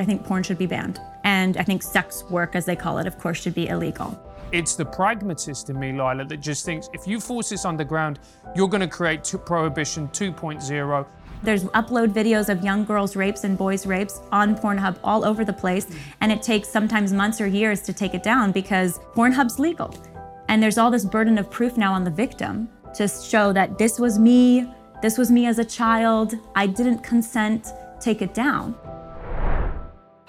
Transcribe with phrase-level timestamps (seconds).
[0.00, 1.00] I think porn should be banned.
[1.24, 4.18] And I think sex work, as they call it, of course, should be illegal.
[4.50, 8.18] It's the pragmatist in me, Lila, that just thinks if you force this underground,
[8.56, 11.06] you're going to create t- Prohibition 2.0.
[11.42, 15.52] There's upload videos of young girls' rapes and boys' rapes on Pornhub all over the
[15.52, 15.86] place,
[16.20, 19.94] and it takes sometimes months or years to take it down because Pornhub's legal.
[20.48, 24.00] And there's all this burden of proof now on the victim to show that this
[24.00, 24.72] was me,
[25.02, 27.68] this was me as a child, I didn't consent,
[28.00, 28.74] take it down.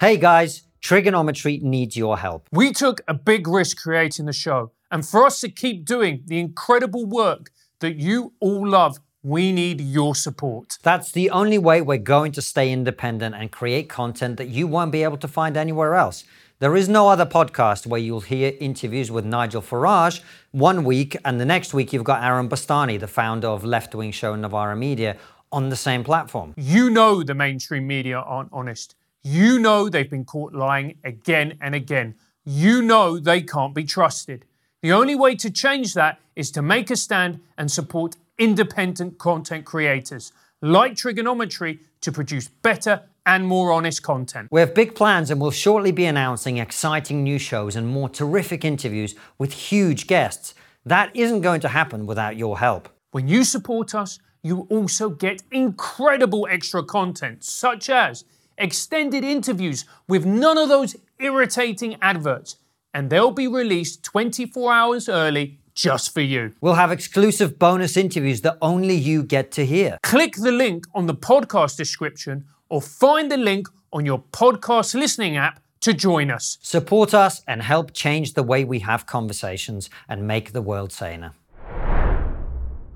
[0.00, 2.48] Hey guys, TRIGGERnometry needs your help.
[2.50, 6.40] We took a big risk creating the show, and for us to keep doing the
[6.40, 7.50] incredible work
[7.80, 10.78] that you all love, we need your support.
[10.82, 14.90] That's the only way we're going to stay independent and create content that you won't
[14.90, 16.24] be able to find anywhere else.
[16.60, 20.22] There is no other podcast where you'll hear interviews with Nigel Farage
[20.52, 24.12] one week, and the next week you've got Aaron Bastani, the founder of left wing
[24.12, 25.18] show Novara Media,
[25.52, 26.54] on the same platform.
[26.56, 28.94] You know the mainstream media aren't honest.
[29.22, 32.14] You know they've been caught lying again and again.
[32.44, 34.46] You know they can't be trusted.
[34.80, 39.66] The only way to change that is to make a stand and support independent content
[39.66, 44.48] creators like TRIGGERnometry to produce better and more honest content.
[44.50, 48.64] We have big plans and we'll shortly be announcing exciting new shows and more terrific
[48.64, 50.54] interviews with huge guests.
[50.86, 52.88] That isn't going to happen without your help.
[53.10, 58.24] When you support us, you also get incredible extra content, such as
[58.60, 62.56] extended interviews with none of those irritating adverts,
[62.94, 66.52] and they'll be released 24 hours early just for you.
[66.60, 69.98] We'll have exclusive bonus interviews that only you get to hear.
[70.02, 75.36] Click the link on the podcast description or find the link on your podcast listening
[75.36, 76.58] app to join us.
[76.60, 81.32] Support us and help change the way we have conversations and make the world saner.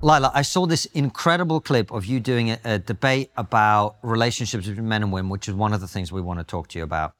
[0.01, 4.87] Lila, I saw this incredible clip of you doing a, a, debate about relationships between
[4.87, 6.83] men and women, which is one of the things we want to talk to you
[6.83, 7.13] about.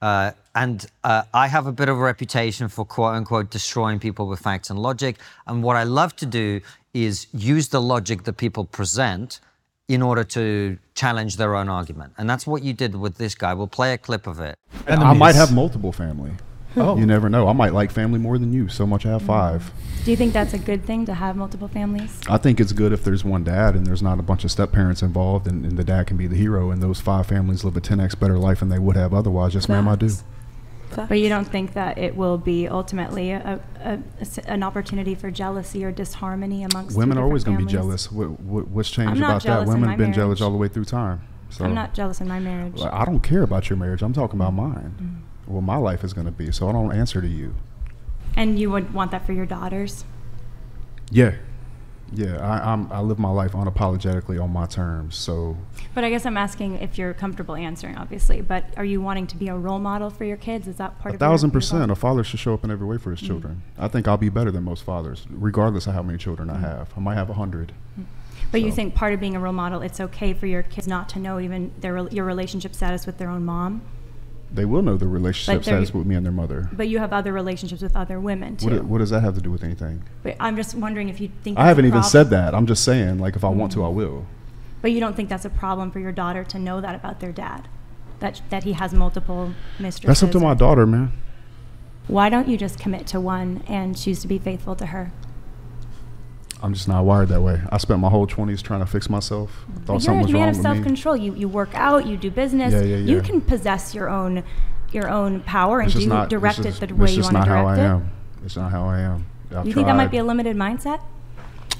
[0.00, 4.26] Uh, and uh, I have a bit of a reputation for quote unquote destroying people
[4.26, 5.16] with facts and logic.
[5.46, 6.60] And what I love to do
[6.94, 9.40] is use the logic that people present
[9.88, 12.14] in order to challenge their own argument.
[12.16, 13.52] And that's what you did with this guy.
[13.54, 14.56] We'll play a clip of it.
[14.86, 16.32] And I might have multiple family.
[16.76, 16.96] Oh.
[16.96, 17.48] You never know.
[17.48, 18.68] I might like family more than you.
[18.68, 19.72] So much I have five.
[20.04, 22.20] Do you think that's a good thing to have multiple families?
[22.28, 24.72] I think it's good if there's one dad and there's not a bunch of step
[24.72, 27.76] parents involved and, and the dad can be the hero and those five families live
[27.76, 29.54] a 10x better life than they would have otherwise.
[29.54, 30.10] Yes, ma'am, I do.
[30.96, 35.30] But you don't think that it will be ultimately a, a, a, an opportunity for
[35.30, 38.10] jealousy or disharmony amongst women are always going to be jealous.
[38.10, 39.66] What, what, what's changed about that?
[39.66, 41.22] Women have been jealous all the way through time.
[41.50, 42.80] So I'm not jealous in my marriage.
[42.80, 44.02] I don't care about your marriage.
[44.02, 44.94] I'm talking about mine.
[44.96, 46.52] Mm-hmm what my life is going to be.
[46.52, 47.54] So I don't answer to you.
[48.36, 50.04] And you would want that for your daughters?
[51.10, 51.34] Yeah.
[52.12, 55.14] Yeah, I, I'm, I live my life unapologetically on my terms.
[55.14, 55.56] So,
[55.94, 58.40] but I guess I'm asking if you're comfortable answering, obviously.
[58.40, 60.66] But are you wanting to be a role model for your kids?
[60.66, 61.88] Is that part a of a thousand percent?
[61.90, 63.28] A father should show up in every way for his mm-hmm.
[63.28, 63.62] children.
[63.78, 66.64] I think I'll be better than most fathers, regardless of how many children mm-hmm.
[66.64, 66.92] I have.
[66.96, 68.02] I might have a 100 mm-hmm.
[68.50, 68.66] But so.
[68.66, 71.20] you think part of being a role model, it's okay for your kids not to
[71.20, 73.82] know even their your relationship status with their own mom
[74.52, 76.68] they will know the relationship status with me and their mother.
[76.72, 78.70] But you have other relationships with other women too.
[78.70, 80.02] What, what does that have to do with anything?
[80.22, 82.54] But I'm just wondering if you think I haven't even said that.
[82.54, 83.58] I'm just saying, like, if I mm-hmm.
[83.58, 84.26] want to, I will.
[84.82, 87.32] But you don't think that's a problem for your daughter to know that about their
[87.32, 87.68] dad,
[88.18, 90.20] that that he has multiple mistresses.
[90.20, 91.12] That's up to my daughter, man.
[92.06, 95.12] Why don't you just commit to one and choose to be faithful to her?
[96.62, 97.60] I'm just not wired that way.
[97.70, 99.64] I spent my whole 20s trying to fix myself.
[99.68, 100.32] I thought something was wrong with me.
[100.32, 101.16] You're a man of self-control.
[101.16, 102.06] You you work out.
[102.06, 102.72] You do business.
[102.72, 103.14] Yeah, yeah, yeah.
[103.14, 104.44] You can possess your own
[104.92, 107.46] your own power and do not, direct it the way you want to direct it.
[107.46, 108.10] It's not how I am.
[108.44, 109.26] It's not how I am.
[109.54, 111.00] I've you think that might be a limited mindset?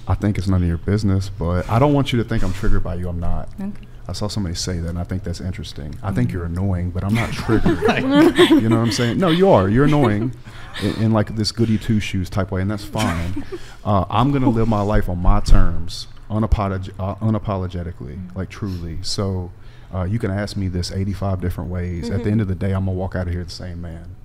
[0.08, 2.52] I think it's none of your business, but I don't want you to think I'm
[2.52, 3.08] triggered by you.
[3.08, 3.48] I'm not.
[3.60, 3.86] Okay.
[4.10, 5.94] I saw somebody say that, and I think that's interesting.
[6.02, 7.78] I think you're annoying, but I'm not triggered.
[8.50, 9.18] you know what I'm saying?
[9.18, 9.68] No, you are.
[9.68, 10.34] You're annoying
[10.82, 13.44] in, in like this goody two shoes type way, and that's fine.
[13.84, 18.36] Uh, I'm gonna live my life on my terms, unapolog- uh, unapologetically, mm-hmm.
[18.36, 18.98] like truly.
[19.02, 19.52] So
[19.94, 22.06] uh, you can ask me this 85 different ways.
[22.06, 22.12] Mm-hmm.
[22.12, 22.32] At the mm-hmm.
[22.32, 24.16] end of the day, I'm gonna walk out of here the same man.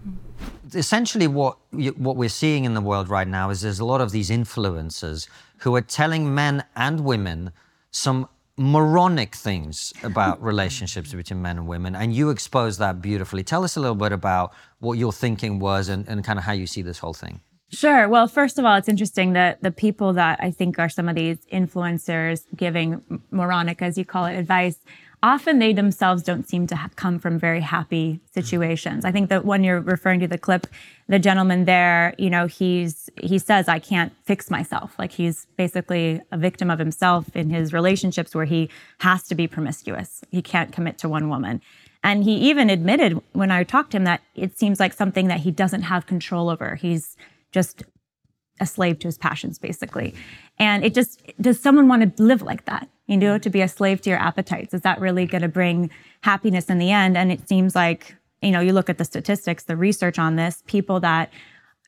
[0.73, 4.11] Essentially, what what we're seeing in the world right now is there's a lot of
[4.11, 5.27] these influencers
[5.59, 7.51] who are telling men and women
[7.91, 8.27] some
[8.57, 13.43] moronic things about relationships between men and women, and you expose that beautifully.
[13.43, 16.53] Tell us a little bit about what your thinking was and, and kind of how
[16.53, 17.41] you see this whole thing.
[17.69, 18.07] Sure.
[18.07, 21.15] Well, first of all, it's interesting that the people that I think are some of
[21.15, 24.77] these influencers giving moronic, as you call it, advice
[25.23, 29.05] often they themselves don't seem to come from very happy situations.
[29.05, 30.67] I think that when you're referring to the clip,
[31.07, 34.97] the gentleman there, you know, he's he says, I can't fix myself.
[34.97, 38.69] Like he's basically a victim of himself in his relationships where he
[38.99, 40.23] has to be promiscuous.
[40.31, 41.61] He can't commit to one woman.
[42.03, 45.39] And he even admitted when I talked to him that it seems like something that
[45.39, 46.75] he doesn't have control over.
[46.75, 47.17] He's
[47.51, 47.83] just
[48.59, 50.13] a slave to his passions, basically.
[50.59, 52.87] And it just, does someone want to live like that?
[53.07, 53.41] You know, mm-hmm.
[53.41, 54.73] to be a slave to your appetites?
[54.73, 55.91] Is that really going to bring
[56.21, 57.17] happiness in the end?
[57.17, 60.63] And it seems like, you know, you look at the statistics, the research on this,
[60.67, 61.31] people that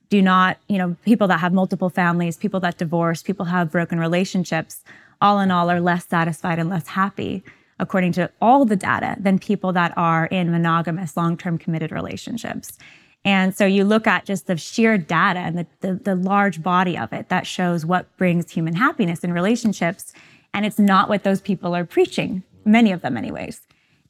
[0.10, 4.00] do not, you know, people that have multiple families, people that divorce, people have broken
[4.00, 4.84] relationships,
[5.22, 7.44] all in all are less satisfied and less happy
[7.80, 12.78] according to all the data than people that are in monogamous long-term committed relationships.
[13.24, 16.98] And so you look at just the sheer data and the, the, the, large body
[16.98, 20.13] of it that shows what brings human happiness in relationships.
[20.57, 23.62] And it's not what those people are preaching, many of them, anyways.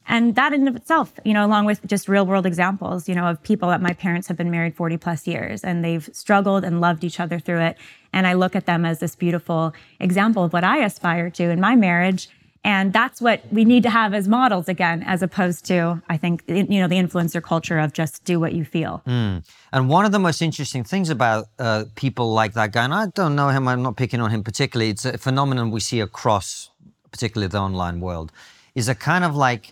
[0.07, 3.25] And that in of itself, you know, along with just real world examples, you know,
[3.25, 6.79] of people that my parents have been married 40 plus years and they've struggled and
[6.79, 7.77] loved each other through it.
[8.13, 11.59] And I look at them as this beautiful example of what I aspire to in
[11.59, 12.29] my marriage.
[12.67, 16.43] And that's what we need to have as models again, as opposed to, I think,
[16.49, 19.01] you know, the influencer culture of just do what you feel.
[19.07, 19.47] Mm.
[19.71, 23.05] And one of the most interesting things about uh, people like that guy, and I
[23.07, 26.69] don't know him, I'm not picking on him particularly, it's a phenomenon we see across,
[27.09, 28.33] particularly the online world,
[28.75, 29.71] is a kind of like,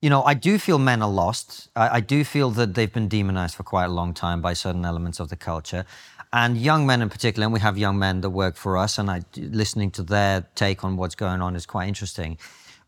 [0.00, 1.68] you know, I do feel men are lost.
[1.74, 4.84] I, I do feel that they've been demonized for quite a long time by certain
[4.84, 5.84] elements of the culture
[6.36, 9.10] and young men in particular, and we have young men that work for us, and
[9.10, 12.36] I, listening to their take on what's going on is quite interesting.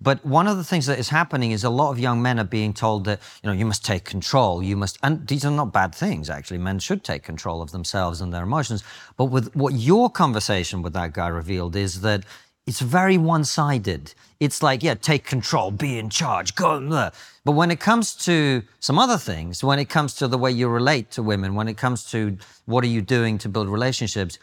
[0.02, 2.44] But one of the things that is happening is a lot of young men are
[2.44, 4.62] being told that you know you must take control.
[4.62, 6.58] You must, and these are not bad things actually.
[6.58, 8.84] Men should take control of themselves and their emotions.
[9.16, 12.24] But with what your conversation with that guy revealed is that
[12.66, 14.14] it's very one-sided.
[14.40, 16.80] It's like, yeah, take control, be in charge, go.
[16.80, 17.10] Blah.
[17.44, 20.68] But when it comes to some other things, when it comes to the way you
[20.68, 24.38] relate to women, when it comes to what are you doing to build relationships,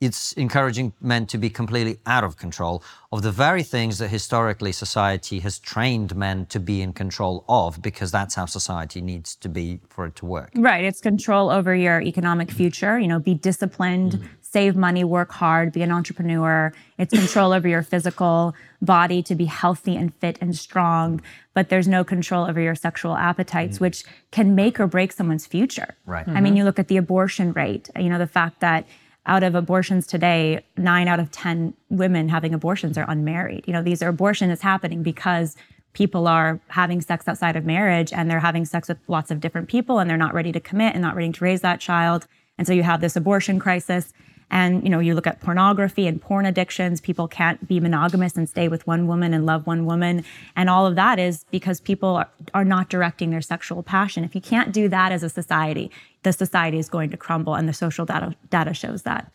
[0.00, 2.82] it's encouraging men to be completely out of control
[3.12, 7.82] of the very things that historically society has trained men to be in control of
[7.82, 10.50] because that's how society needs to be for it to work.
[10.54, 10.84] Right.
[10.84, 15.72] It's control over your economic future, you know, be disciplined, mm-hmm save money, work hard,
[15.72, 16.72] be an entrepreneur.
[16.98, 21.20] It's control over your physical body to be healthy and fit and strong,
[21.54, 23.84] but there's no control over your sexual appetites, mm-hmm.
[23.84, 25.94] which can make or break someone's future.
[26.04, 26.26] Right.
[26.26, 26.36] Mm-hmm.
[26.36, 28.86] I mean, you look at the abortion rate, you know, the fact that
[29.26, 33.64] out of abortions today, nine out of 10 women having abortions are unmarried.
[33.66, 35.56] You know, these are abortion is happening because
[35.92, 39.68] people are having sex outside of marriage and they're having sex with lots of different
[39.68, 42.26] people and they're not ready to commit and not ready to raise that child.
[42.58, 44.12] And so you have this abortion crisis.
[44.50, 48.48] And you know, you look at pornography and porn addictions, people can't be monogamous and
[48.48, 50.24] stay with one woman and love one woman.
[50.56, 52.22] And all of that is because people
[52.54, 54.22] are, not directing their sexual passion.
[54.22, 55.90] If you can't do that as a society,
[56.22, 59.32] the society is going to crumble and the social data data shows that.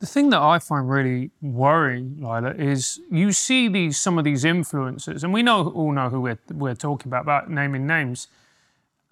[0.00, 4.42] The thing that I find really worrying, Lila, is you see these some of these
[4.42, 8.26] influencers, and we know all know who we're, we're talking about, about naming names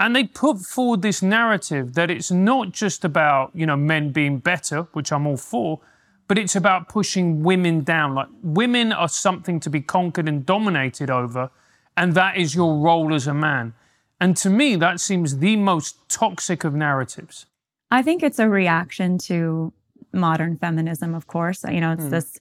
[0.01, 4.39] and they put forward this narrative that it's not just about, you know, men being
[4.39, 5.81] better, which I'm all for,
[6.27, 8.15] but it's about pushing women down.
[8.15, 11.51] Like women are something to be conquered and dominated over,
[11.99, 13.75] and that is your role as a man.
[14.19, 17.45] And to me, that seems the most toxic of narratives.
[17.91, 19.73] I think it's a reaction to
[20.15, 21.63] modern feminism, of course.
[21.65, 22.11] You know, it's mm.
[22.11, 22.39] this,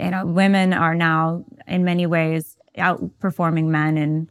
[0.00, 4.30] you know, women are now in many ways outperforming men in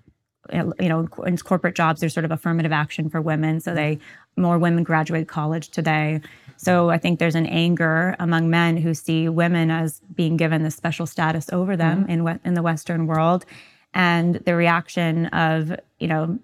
[0.53, 3.59] you know, in corporate jobs, there's sort of affirmative action for women.
[3.59, 3.99] So they
[4.35, 6.21] more women graduate college today.
[6.57, 10.75] So I think there's an anger among men who see women as being given this
[10.75, 12.27] special status over them mm-hmm.
[12.27, 13.45] in in the Western world,
[13.93, 16.39] and the reaction of you know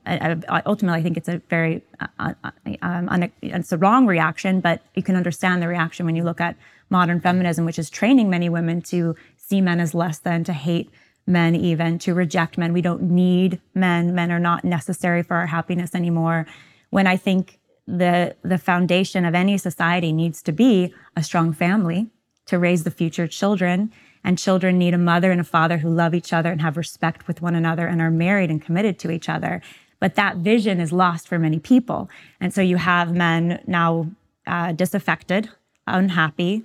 [0.66, 2.52] ultimately I think it's a very uh, uh,
[2.82, 6.42] um, un- it's a wrong reaction, but you can understand the reaction when you look
[6.42, 6.56] at
[6.90, 10.90] modern feminism, which is training many women to see men as less than, to hate
[11.26, 12.74] men even to reject men.
[12.74, 14.14] We don't need men.
[14.14, 16.46] Men are not necessary for our happiness anymore.
[16.90, 22.08] When I think the the foundation of any society needs to be a strong family
[22.46, 23.92] to raise the future children
[24.24, 27.28] and children need a mother and a father who love each other and have respect
[27.28, 29.62] with one another and are married and committed to each other
[30.00, 34.08] but that vision is lost for many people and so you have men now
[34.48, 35.50] uh, disaffected
[35.88, 36.64] unhappy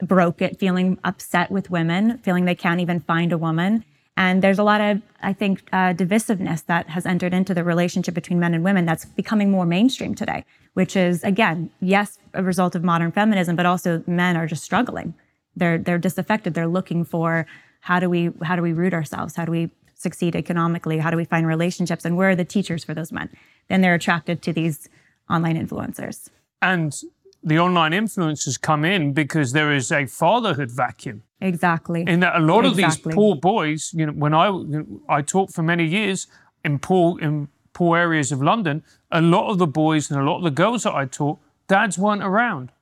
[0.00, 3.84] broken feeling upset with women feeling they can't even find a woman
[4.20, 8.12] and there's a lot of, I think, uh, divisiveness that has entered into the relationship
[8.12, 12.74] between men and women that's becoming more mainstream today, which is, again, yes, a result
[12.74, 15.14] of modern feminism, but also men are just struggling.
[15.56, 16.52] They're, they're disaffected.
[16.52, 17.46] They're looking for
[17.80, 19.36] how do we, how do we root ourselves?
[19.36, 20.98] How do we succeed economically?
[20.98, 22.04] How do we find relationships?
[22.04, 23.30] And where are the teachers for those men?
[23.68, 24.86] Then they're attracted to these
[25.30, 26.28] online influencers.
[26.60, 26.94] And
[27.42, 31.22] the online influencers come in because there is a fatherhood vacuum.
[31.40, 32.04] Exactly.
[32.06, 32.84] In that a lot exactly.
[32.84, 36.26] of these poor boys, you know, when I you know, I taught for many years
[36.64, 40.38] in poor in poor areas of London, a lot of the boys and a lot
[40.38, 42.72] of the girls that I taught, dads weren't around.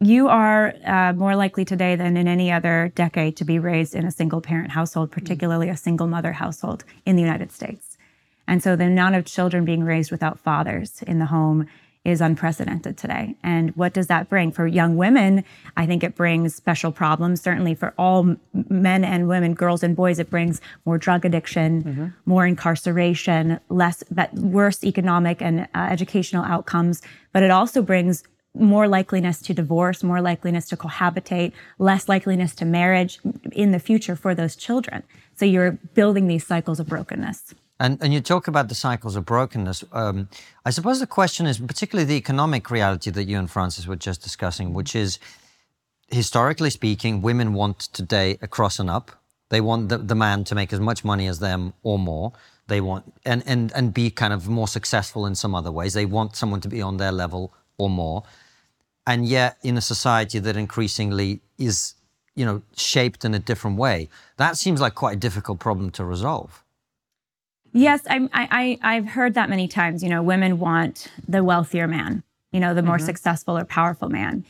[0.00, 4.04] You are uh, more likely today than in any other decade to be raised in
[4.04, 7.96] a single parent household, particularly a single mother household in the United States.
[8.46, 11.68] And so the amount of children being raised without fathers in the home
[12.04, 13.34] is unprecedented today.
[13.42, 14.52] And what does that bring?
[14.52, 15.42] For young women,
[15.76, 17.40] I think it brings special problems.
[17.40, 22.06] Certainly for all men and women, girls and boys, it brings more drug addiction, mm-hmm.
[22.26, 27.00] more incarceration, less, worse economic and uh, educational outcomes.
[27.32, 28.22] But it also brings
[28.56, 33.18] more likeliness to divorce, more likeliness to cohabitate, less likeliness to marriage
[33.50, 35.02] in the future for those children.
[35.34, 37.54] So you're building these cycles of brokenness.
[37.80, 39.84] And, and you talk about the cycles of brokenness.
[39.92, 40.28] Um,
[40.64, 44.22] I suppose the question is particularly the economic reality that you and Francis were just
[44.22, 45.18] discussing, which is
[46.08, 49.10] historically speaking, women want today a cross and up.
[49.48, 52.32] They want the, the man to make as much money as them or more.
[52.66, 55.92] They want and, and and be kind of more successful in some other ways.
[55.92, 58.22] They want someone to be on their level or more.
[59.06, 61.94] And yet in a society that increasingly is,
[62.34, 66.04] you know, shaped in a different way, that seems like quite a difficult problem to
[66.04, 66.64] resolve.
[67.76, 70.02] Yes, I, I, I've heard that many times.
[70.02, 73.06] You know, women want the wealthier man, you know, the more mm-hmm.
[73.06, 74.44] successful or powerful man.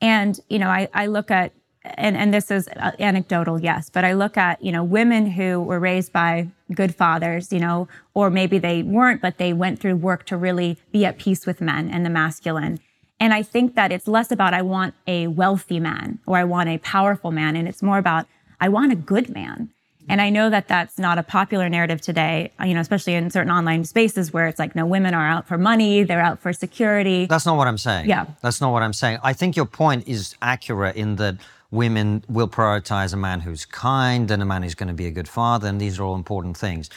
[0.00, 4.04] And, you know, I, I look at, and, and this is uh, anecdotal, yes, but
[4.04, 8.30] I look at, you know, women who were raised by good fathers, you know, or
[8.30, 11.90] maybe they weren't, but they went through work to really be at peace with men
[11.90, 12.78] and the masculine.
[13.18, 16.68] And I think that it's less about, I want a wealthy man or I want
[16.68, 17.56] a powerful man.
[17.56, 18.26] And it's more about,
[18.60, 19.70] I want a good man.
[20.08, 23.50] And I know that that's not a popular narrative today, you know, especially in certain
[23.50, 27.26] online spaces where it's like, no, women are out for money, they're out for security.
[27.26, 28.08] That's not what I'm saying.
[28.08, 28.26] Yeah.
[28.42, 29.18] That's not what I'm saying.
[29.22, 31.36] I think your point is accurate in that
[31.70, 35.10] women will prioritize a man who's kind and a man who's going to be a
[35.10, 36.88] good father, and these are all important things.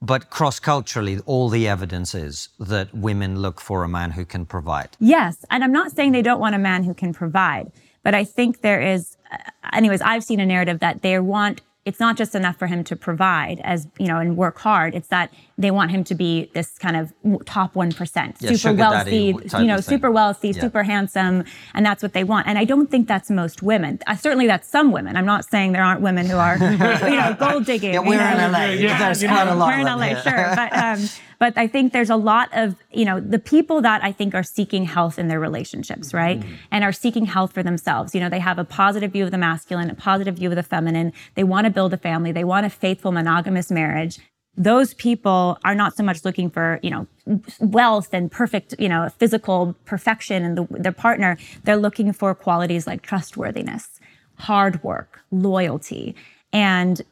[0.00, 4.44] But cross culturally, all the evidence is that women look for a man who can
[4.44, 4.90] provide.
[4.98, 5.44] Yes.
[5.50, 7.70] And I'm not saying they don't want a man who can provide,
[8.02, 9.16] but I think there is,
[9.72, 12.96] anyways, I've seen a narrative that they want it's not just enough for him to
[12.96, 14.94] provide as you know and work hard.
[14.94, 17.12] It's that they want him to be this kind of
[17.44, 20.60] top 1% yeah, super wealthy you know super wealthy yeah.
[20.60, 21.44] super handsome
[21.74, 24.68] and that's what they want and i don't think that's most women uh, certainly that's
[24.68, 28.00] some women i'm not saying there aren't women who are you know gold digging yeah,
[28.00, 31.08] we're in la yeah, there's quite a lot we're in la sure but um,
[31.38, 34.42] but I think there's a lot of, you know, the people that I think are
[34.42, 36.40] seeking health in their relationships, right?
[36.40, 36.54] Mm-hmm.
[36.70, 38.14] And are seeking health for themselves.
[38.14, 40.62] You know, they have a positive view of the masculine, a positive view of the
[40.62, 41.12] feminine.
[41.34, 42.32] They want to build a family.
[42.32, 44.20] They want a faithful monogamous marriage.
[44.56, 47.06] Those people are not so much looking for, you know,
[47.58, 51.36] wealth and perfect, you know, physical perfection and the, their partner.
[51.64, 54.00] They're looking for qualities like trustworthiness,
[54.38, 56.14] hard work, loyalty.
[56.52, 57.02] And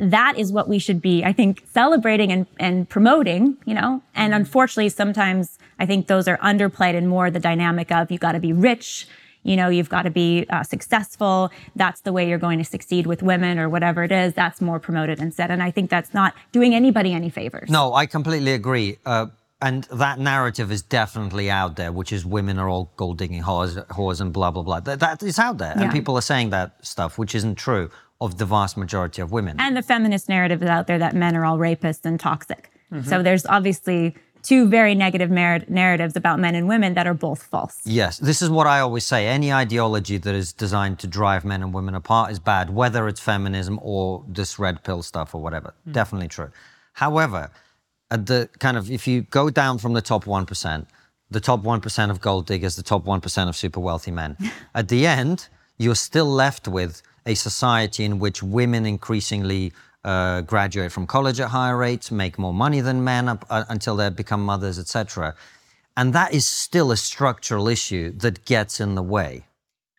[0.00, 4.02] that is what we should be, I think, celebrating and, and promoting, you know?
[4.14, 4.40] And mm-hmm.
[4.40, 8.40] unfortunately, sometimes I think those are underplayed and more the dynamic of you got to
[8.40, 9.06] be rich,
[9.48, 11.50] you know, you've got to be uh, successful.
[11.74, 14.34] That's the way you're going to succeed with women or whatever it is.
[14.34, 15.50] That's more promoted instead.
[15.50, 17.70] And I think that's not doing anybody any favors.
[17.70, 18.98] No, I completely agree.
[19.06, 19.26] Uh,
[19.60, 23.84] and that narrative is definitely out there, which is women are all gold digging whores,
[23.88, 24.80] whores and blah, blah, blah.
[24.80, 25.74] That, that is out there.
[25.76, 25.84] Yeah.
[25.84, 27.90] And people are saying that stuff, which isn't true
[28.20, 29.56] of the vast majority of women.
[29.58, 32.70] And the feminist narrative is out there that men are all rapists and toxic.
[32.92, 33.08] Mm-hmm.
[33.08, 37.42] So there's obviously two very negative mer- narratives about men and women that are both
[37.42, 37.78] false.
[37.84, 39.26] Yes, this is what I always say.
[39.26, 43.20] Any ideology that is designed to drive men and women apart is bad, whether it's
[43.20, 45.74] feminism or this red pill stuff or whatever.
[45.88, 45.92] Mm.
[45.92, 46.50] Definitely true.
[46.94, 47.50] However,
[48.10, 50.86] at the kind of if you go down from the top 1%,
[51.30, 54.36] the top 1% of gold diggers, the top 1% of super wealthy men,
[54.74, 59.72] at the end, you're still left with a society in which women increasingly
[60.04, 63.96] uh, graduate from college at higher rates, make more money than men up, uh, until
[63.96, 65.34] they become mothers, etc.
[65.96, 69.46] And that is still a structural issue that gets in the way.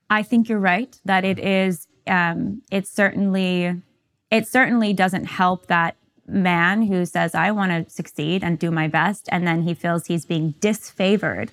[0.09, 1.87] I think you're right that it is.
[2.07, 3.81] Um, it certainly,
[4.31, 5.95] it certainly doesn't help that
[6.27, 10.07] man who says, "I want to succeed and do my best," and then he feels
[10.07, 11.49] he's being disfavored,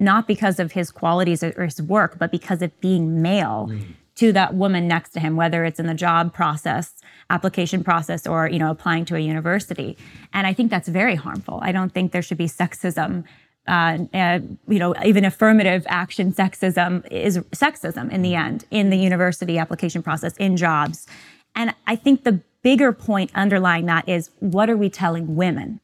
[0.00, 3.68] not because of his qualities or his work, but because of being male.
[3.70, 6.99] Mm to that woman next to him, whether it's in the job process,
[7.30, 9.96] application process, or you know applying to a university.
[10.32, 11.60] And I think that's very harmful.
[11.62, 13.24] I don't think there should be sexism.
[13.68, 18.96] Uh, uh, you know, even affirmative action sexism is sexism in the end in the
[18.96, 21.06] university application process in jobs.
[21.54, 25.80] And I think the bigger point underlying that is what are we telling women?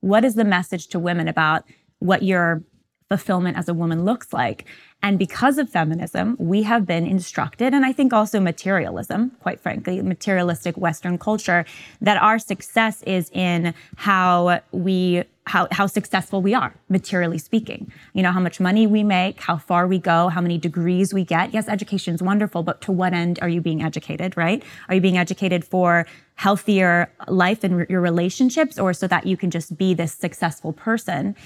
[0.00, 1.64] What is the message to women about
[1.98, 2.62] what your
[3.08, 4.66] fulfillment as a woman looks like.
[5.04, 10.00] And because of feminism, we have been instructed, and I think also materialism, quite frankly,
[10.00, 11.66] materialistic Western culture,
[12.00, 17.92] that our success is in how we how, how successful we are, materially speaking.
[18.14, 21.22] You know, how much money we make, how far we go, how many degrees we
[21.22, 21.52] get.
[21.52, 24.62] Yes, education is wonderful, but to what end are you being educated, right?
[24.88, 26.06] Are you being educated for
[26.36, 31.36] healthier life and your relationships or so that you can just be this successful person?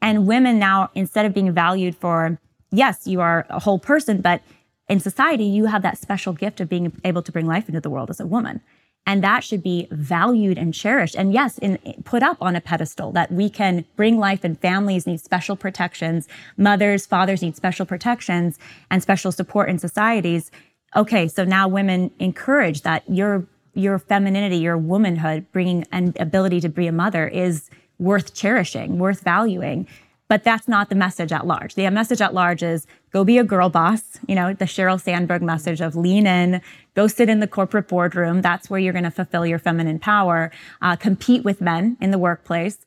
[0.00, 2.38] And women now, instead of being valued for
[2.70, 4.42] yes, you are a whole person, but
[4.88, 7.90] in society, you have that special gift of being able to bring life into the
[7.90, 8.60] world as a woman.
[9.06, 11.14] And that should be valued and cherished.
[11.14, 15.06] And yes, in, put up on a pedestal that we can bring life and families
[15.06, 16.28] need special protections.
[16.58, 18.58] Mothers, fathers need special protections
[18.90, 20.50] and special support in societies.
[20.94, 26.68] Okay, so now women encourage that your, your femininity, your womanhood, bringing an ability to
[26.68, 29.86] be a mother is worth cherishing, worth valuing.
[30.28, 31.74] But that's not the message at large.
[31.74, 35.42] The message at large is go be a girl boss, you know, the Sheryl Sandberg
[35.42, 36.60] message of lean in,
[36.94, 38.42] go sit in the corporate boardroom.
[38.42, 40.50] That's where you're going to fulfill your feminine power,
[40.82, 42.78] uh, compete with men in the workplace.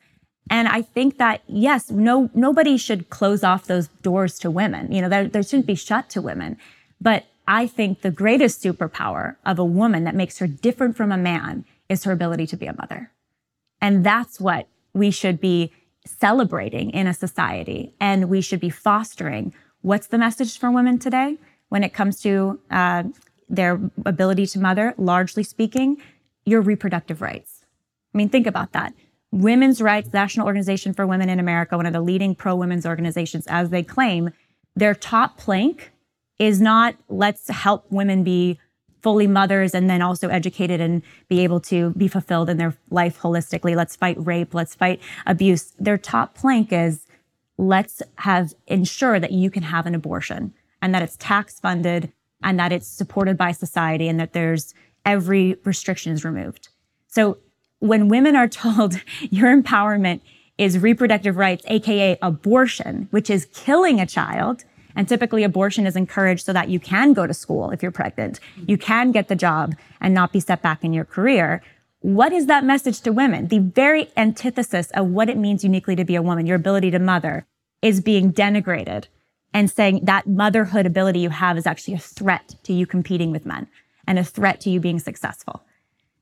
[0.52, 4.92] And I think that, yes, no, nobody should close off those doors to women.
[4.92, 6.58] You know, there shouldn't be shut to women.
[7.00, 11.18] But I think the greatest superpower of a woman that makes her different from a
[11.18, 13.12] man is her ability to be a mother.
[13.80, 15.72] And that's what we should be
[16.06, 19.54] celebrating in a society and we should be fostering.
[19.82, 21.38] What's the message for women today
[21.70, 23.04] when it comes to uh,
[23.50, 25.98] their ability to mother, largely speaking?
[26.46, 27.66] Your reproductive rights.
[28.14, 28.94] I mean, think about that.
[29.32, 33.48] Women's Rights National Organization for Women in America, one of the leading pro women's organizations,
[33.48, 34.32] as they claim,
[34.76, 35.92] their top plank
[36.38, 38.60] is not let's help women be
[39.02, 43.20] fully mothers and then also educated and be able to be fulfilled in their life
[43.20, 43.76] holistically.
[43.76, 44.54] Let's fight rape.
[44.54, 45.74] Let's fight abuse.
[45.80, 47.06] Their top plank is
[47.58, 52.12] let's have ensure that you can have an abortion and that it's tax funded
[52.44, 54.74] and that it's supported by society and that there's
[55.06, 56.70] every restriction is removed.
[57.08, 57.38] So
[57.80, 60.22] when women are told your empowerment
[60.58, 64.64] is reproductive rights, AKA abortion, which is killing a child,
[64.96, 68.40] and typically abortion is encouraged so that you can go to school if you're pregnant.
[68.68, 71.62] You can get the job and not be set back in your career.
[72.02, 73.48] What is that message to women?
[73.48, 77.00] The very antithesis of what it means uniquely to be a woman, your ability to
[77.00, 77.46] mother,
[77.82, 79.06] is being denigrated
[79.54, 83.46] and saying that motherhood ability you have is actually a threat to you competing with
[83.46, 83.68] men
[84.08, 85.64] and a threat to you being successful.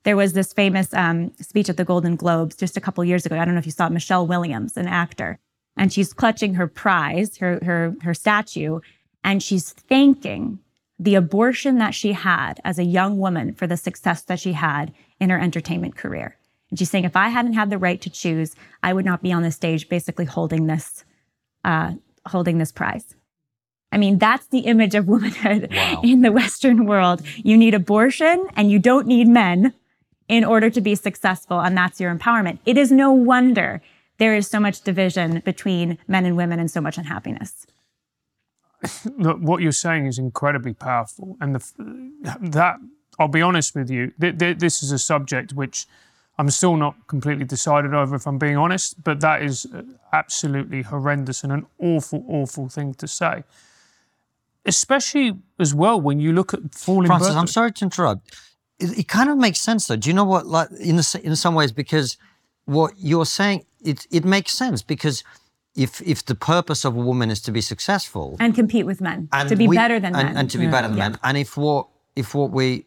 [0.04, 3.38] There was this famous um, speech at the Golden Globes just a couple years ago.
[3.38, 5.40] I don't know if you saw it, Michelle Williams, an actor
[5.80, 8.82] and she's clutching her prize, her, her, her statue,
[9.24, 10.60] and she's thanking
[11.00, 14.94] the abortion that she had as a young woman for the success that she had
[15.22, 16.36] in her entertainment career.
[16.70, 19.32] And she's saying, if I hadn't had the right to choose, I would not be
[19.32, 21.06] on the stage basically holding this,
[21.64, 21.94] uh,
[22.26, 23.16] holding this prize.
[23.94, 26.02] I mean, that's the image of womanhood wow.
[26.04, 27.22] in the Western world.
[27.38, 29.74] You need abortion and you don't need men
[30.28, 31.62] in order to be successful.
[31.62, 32.60] And that's your empowerment.
[32.66, 33.82] It is no wonder
[34.20, 37.66] there is so much division between men and women and so much unhappiness.
[39.18, 42.78] Look, what you're saying is incredibly powerful, and the, that
[43.18, 45.88] I'll be honest with you, th- th- this is a subject which
[46.38, 49.04] I'm still not completely decided over, if I'm being honest.
[49.04, 49.82] But that is uh,
[50.14, 53.44] absolutely horrendous and an awful, awful thing to say.
[54.66, 57.08] Especially as well when you look at falling.
[57.08, 58.34] Francis, I'm sorry to interrupt.
[58.80, 59.98] It, it, kind of makes sense, though.
[59.98, 60.48] Do you know what?
[60.48, 62.18] Like in the, in some ways, because
[62.70, 65.24] what you're saying it it makes sense because
[65.76, 69.28] if if the purpose of a woman is to be successful and compete with men
[69.48, 71.10] to be we, better than and, men and to be better than yeah.
[71.10, 72.86] men and if what if what we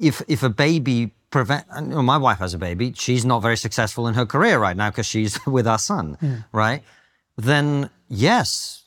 [0.00, 3.56] if if a baby prevent you know, my wife has a baby she's not very
[3.56, 6.38] successful in her career right now because she's with our son yeah.
[6.52, 6.82] right
[7.36, 8.84] then yes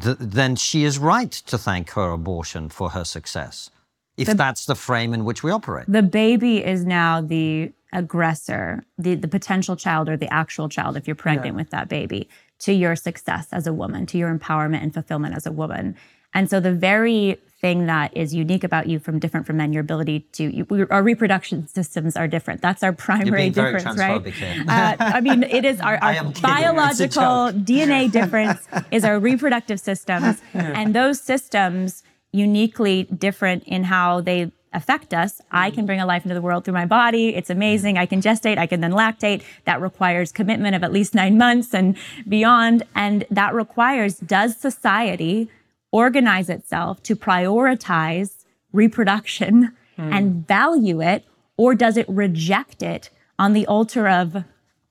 [0.00, 3.70] then she is right to thank her abortion for her success
[4.16, 8.84] if the, that's the frame in which we operate the baby is now the aggressor,
[8.98, 11.60] the, the potential child or the actual child, if you're pregnant yeah.
[11.60, 12.28] with that baby,
[12.60, 15.96] to your success as a woman, to your empowerment and fulfillment as a woman.
[16.34, 19.82] And so the very thing that is unique about you from different from men, your
[19.82, 22.60] ability to, you, our reproduction systems are different.
[22.60, 24.26] That's our primary difference, right?
[24.68, 30.40] Uh, I mean, it is our, our biological DNA difference is our reproductive systems.
[30.54, 32.02] And those systems
[32.32, 35.40] uniquely different in how they affect us.
[35.50, 37.34] I can bring a life into the world through my body.
[37.34, 37.98] It's amazing.
[37.98, 38.58] I can gestate.
[38.58, 39.42] I can then lactate.
[39.64, 41.96] That requires commitment of at least nine months and
[42.28, 42.84] beyond.
[42.94, 45.48] And that requires, does society
[45.90, 50.12] organize itself to prioritize reproduction mm.
[50.12, 51.24] and value it,
[51.56, 54.44] or does it reject it on the altar of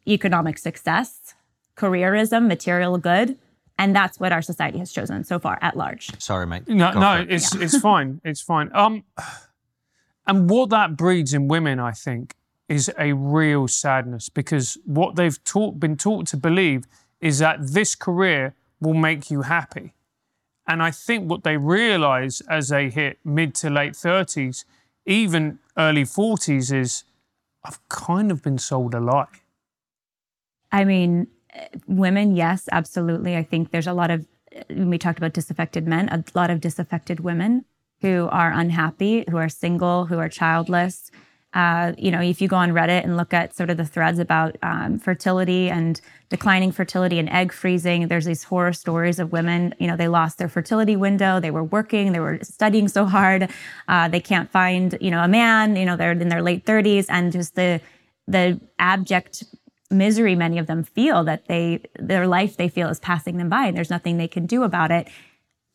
[0.07, 1.33] economic success,
[1.75, 3.37] careerism, material good,
[3.79, 6.11] And that's what our society has chosen so far at large.
[6.21, 6.67] Sorry, mate.
[6.67, 7.31] No, Go no, it.
[7.31, 8.21] it's it's fine.
[8.23, 8.69] It's fine.
[8.73, 9.03] Um,
[10.27, 12.35] and what that breeds in women, I think,
[12.69, 16.85] is a real sadness because what they've taught, been taught to believe
[17.19, 19.93] is that this career will make you happy.
[20.67, 24.63] And I think what they realize as they hit mid to late 30s,
[25.05, 27.03] even early 40s, is
[27.65, 29.27] I've kind of been sold a lie.
[30.71, 33.35] I mean, eh, women, yes, absolutely.
[33.35, 34.25] I think there's a lot of,
[34.69, 37.65] when we talked about disaffected men, a lot of disaffected women
[38.01, 41.11] who are unhappy, who are single, who are childless.
[41.53, 44.19] Uh, you know, if you go on Reddit and look at sort of the threads
[44.19, 49.75] about um, fertility and declining fertility and egg freezing, there's these horror stories of women.
[49.77, 51.41] You know, they lost their fertility window.
[51.41, 53.49] They were working, they were studying so hard,
[53.89, 55.75] uh, they can't find you know a man.
[55.75, 57.81] You know, they're in their late 30s, and just the
[58.27, 59.43] the abject
[59.89, 63.65] misery many of them feel that they their life they feel is passing them by,
[63.65, 65.09] and there's nothing they can do about it.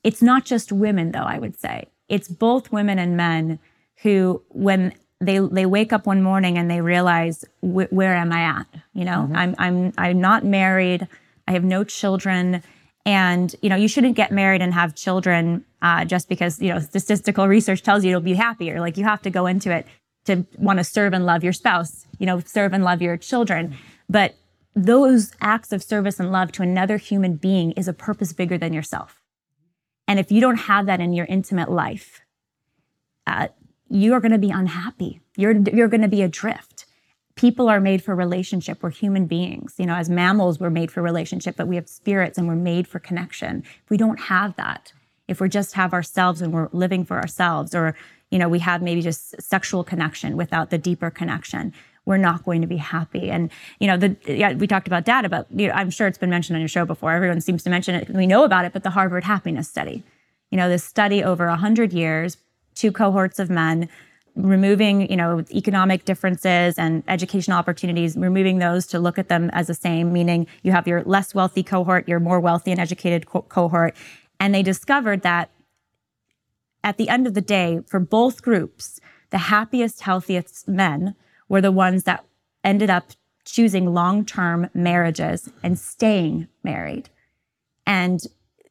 [0.02, 1.20] It's not just women, though.
[1.20, 3.58] I would say it's both women and men
[4.02, 8.42] who, when they they wake up one morning and they realize wh- where am I
[8.42, 8.66] at?
[8.92, 11.08] You know, I'm I'm I'm not married.
[11.48, 12.62] I have no children,
[13.04, 16.80] and you know you shouldn't get married and have children uh, just because you know
[16.80, 18.80] statistical research tells you you'll be happier.
[18.80, 19.86] Like you have to go into it
[20.26, 22.06] to want to serve and love your spouse.
[22.18, 23.74] You know, serve and love your children,
[24.08, 24.34] but
[24.74, 28.74] those acts of service and love to another human being is a purpose bigger than
[28.74, 29.22] yourself.
[30.08, 32.20] And if you don't have that in your intimate life,
[33.26, 33.48] uh,
[33.88, 35.20] you are going to be unhappy.
[35.36, 36.86] You're you're going to be adrift.
[37.34, 38.82] People are made for relationship.
[38.82, 39.74] We're human beings.
[39.78, 42.88] You know, as mammals, we're made for relationship, but we have spirits and we're made
[42.88, 43.62] for connection.
[43.84, 44.92] If we don't have that,
[45.28, 47.94] if we just have ourselves and we're living for ourselves, or
[48.30, 51.72] you know, we have maybe just sexual connection without the deeper connection,
[52.06, 53.30] we're not going to be happy.
[53.30, 56.18] And you know, the yeah, we talked about data, but you know, I'm sure it's
[56.18, 57.12] been mentioned on your show before.
[57.12, 58.08] Everyone seems to mention it.
[58.08, 60.02] We know about it, but the Harvard Happiness Study.
[60.50, 62.36] You know, this study over 100 years,
[62.74, 63.88] two cohorts of men,
[64.36, 69.66] removing, you know, economic differences and educational opportunities, removing those to look at them as
[69.66, 73.42] the same, meaning you have your less wealthy cohort, your more wealthy and educated co-
[73.42, 73.96] cohort.
[74.38, 75.50] And they discovered that
[76.84, 81.16] at the end of the day, for both groups, the happiest, healthiest men
[81.48, 82.24] were the ones that
[82.64, 83.10] ended up
[83.44, 87.08] choosing long term marriages and staying married.
[87.86, 88.20] And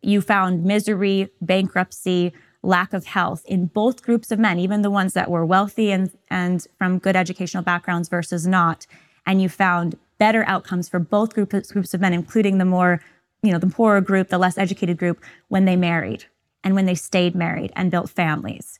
[0.02, 5.14] you found misery, bankruptcy, lack of health in both groups of men, even the ones
[5.14, 8.86] that were wealthy and, and from good educational backgrounds versus not.
[9.26, 13.02] And you found better outcomes for both groups, groups of men, including the more,
[13.42, 16.26] you know, the poorer group, the less educated group, when they married
[16.64, 18.80] and when they stayed married and built families.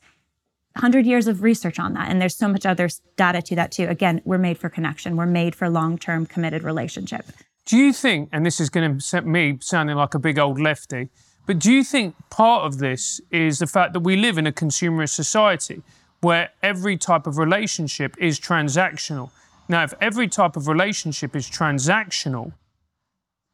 [0.76, 2.10] 100 years of research on that.
[2.10, 3.86] And there's so much other data to that too.
[3.88, 5.16] Again, we're made for connection.
[5.16, 7.26] We're made for long-term committed relationship.
[7.64, 10.60] Do you think, and this is going to set me sounding like a big old
[10.60, 11.08] lefty,
[11.46, 14.52] but do you think part of this is the fact that we live in a
[14.52, 15.82] consumerist society
[16.20, 19.30] where every type of relationship is transactional?
[19.68, 22.52] Now, if every type of relationship is transactional,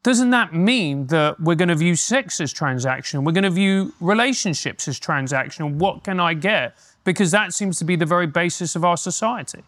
[0.03, 3.25] doesn't that mean that we're going to view sex as transactional?
[3.25, 5.75] We're going to view relationships as transactional.
[5.75, 6.75] What can I get?
[7.05, 9.63] Because that seems to be the very basis of our society.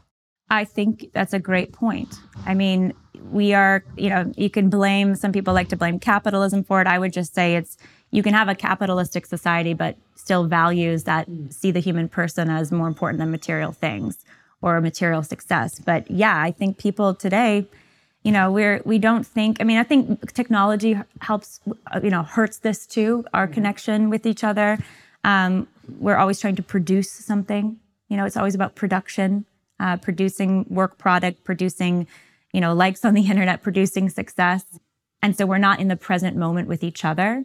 [0.51, 2.19] I think that's a great point.
[2.47, 2.95] I mean,
[3.31, 6.87] we are, you know, you can blame, some people like to blame capitalism for it.
[6.87, 7.77] I would just say it's,
[8.11, 11.49] you can have a capitalistic society, but still values that hmm.
[11.49, 14.25] see the human person as more important than material things
[14.63, 15.79] or material success.
[15.79, 17.67] But yeah, I think people today,
[18.25, 21.61] you know, we're, we don't think, I mean, I think technology helps,
[21.93, 24.79] uh, you know, hurts this too, our connection with each other.
[25.23, 29.45] Um, we're always trying to produce something, you know, it's always about production
[29.81, 32.07] uh, producing work product, producing,
[32.53, 34.65] you know, likes on the internet, producing success.
[35.23, 37.45] And so we're not in the present moment with each other.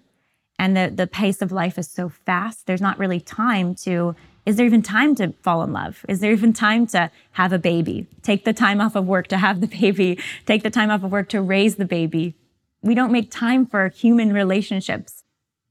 [0.57, 2.67] And the, the pace of life is so fast.
[2.67, 4.15] There's not really time to,
[4.45, 6.05] is there even time to fall in love?
[6.07, 8.07] Is there even time to have a baby?
[8.23, 11.11] Take the time off of work to have the baby, take the time off of
[11.11, 12.35] work to raise the baby.
[12.81, 15.23] We don't make time for human relationships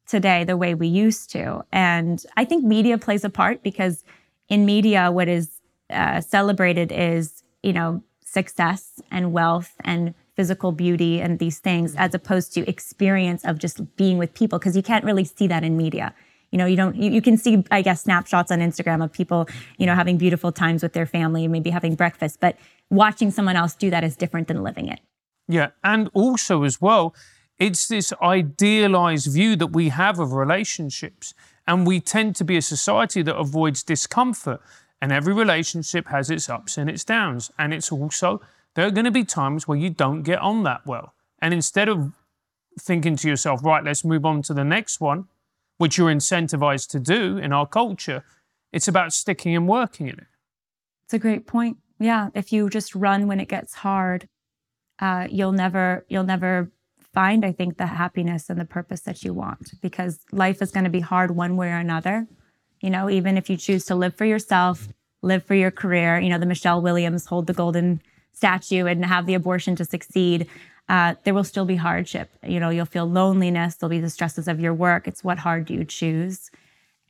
[0.07, 1.65] today the way we used to.
[1.73, 4.05] And I think media plays a part because
[4.49, 11.21] in media, what is uh, celebrated is, you know, success and wealth and physical beauty
[11.21, 15.05] and these things, as opposed to experience of just being with people, because you can't
[15.05, 16.15] really see that in media.
[16.51, 19.49] You know, you don't, you, you can see, I guess, snapshots on Instagram of people,
[19.77, 22.57] you know, having beautiful times with their family, maybe having breakfast, but
[22.91, 25.01] watching someone else do that is different than living it.
[25.47, 25.71] Yeah.
[25.83, 27.15] And also, as well,
[27.59, 31.35] it's this idealized view that we have of relationships.
[31.67, 34.61] And we tend to be a society that avoids discomfort.
[35.03, 37.51] And every relationship has its ups and its downs.
[37.59, 38.41] And it's also,
[38.75, 41.15] there are going to be times where you don't get on that well.
[41.41, 42.13] And instead of
[42.81, 45.27] thinking to yourself, right, let's move on to the next one,
[45.79, 48.23] which you're incentivized to do in our culture,
[48.73, 50.27] it's about sticking and working in it.
[51.05, 51.79] It's a great point.
[51.99, 54.29] Yeah, if you just run when it gets hard,
[55.01, 56.71] uh, you'll never you'll never
[57.15, 60.85] find, I think, the happiness and the purpose that you want because life is going
[60.85, 62.27] to be hard one way or another.
[62.81, 64.89] You know, even if you choose to live for yourself,
[65.23, 69.27] live for your career, you know, the Michelle Williams hold the golden statue and have
[69.27, 70.47] the abortion to succeed.
[70.89, 72.31] Uh, there will still be hardship.
[72.43, 73.75] You know, you'll feel loneliness.
[73.75, 75.07] There'll be the stresses of your work.
[75.07, 76.51] It's what hard do you choose?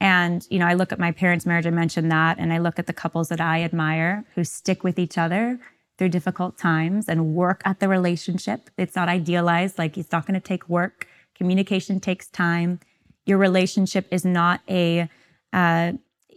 [0.01, 2.79] And, you know, I look at my parents' marriage, I mentioned that, and I look
[2.79, 5.59] at the couples that I admire who stick with each other
[5.97, 8.71] through difficult times and work at the relationship.
[8.77, 11.09] It's not idealized, like it's not going to take work.
[11.35, 12.79] Communication takes time.
[13.27, 15.09] Your relationship is not a,
[15.53, 15.93] uh,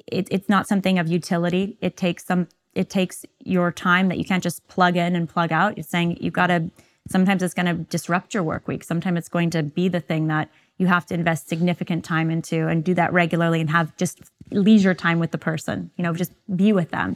[0.08, 1.78] it, it's not something of utility.
[1.82, 5.52] It takes some, it takes your time that you can't just plug in and plug
[5.52, 5.78] out.
[5.78, 6.72] It's saying you've got to,
[7.12, 8.84] sometimes it's going to disrupt your work week.
[8.84, 12.68] Sometimes it's going to be the thing that you have to invest significant time into
[12.68, 14.22] and do that regularly and have just
[14.52, 17.16] leisure time with the person, you know, just be with them.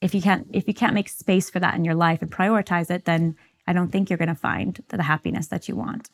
[0.00, 2.90] If you can't if you can't make space for that in your life and prioritize
[2.90, 3.36] it, then
[3.66, 6.10] I don't think you're going to find the happiness that you want.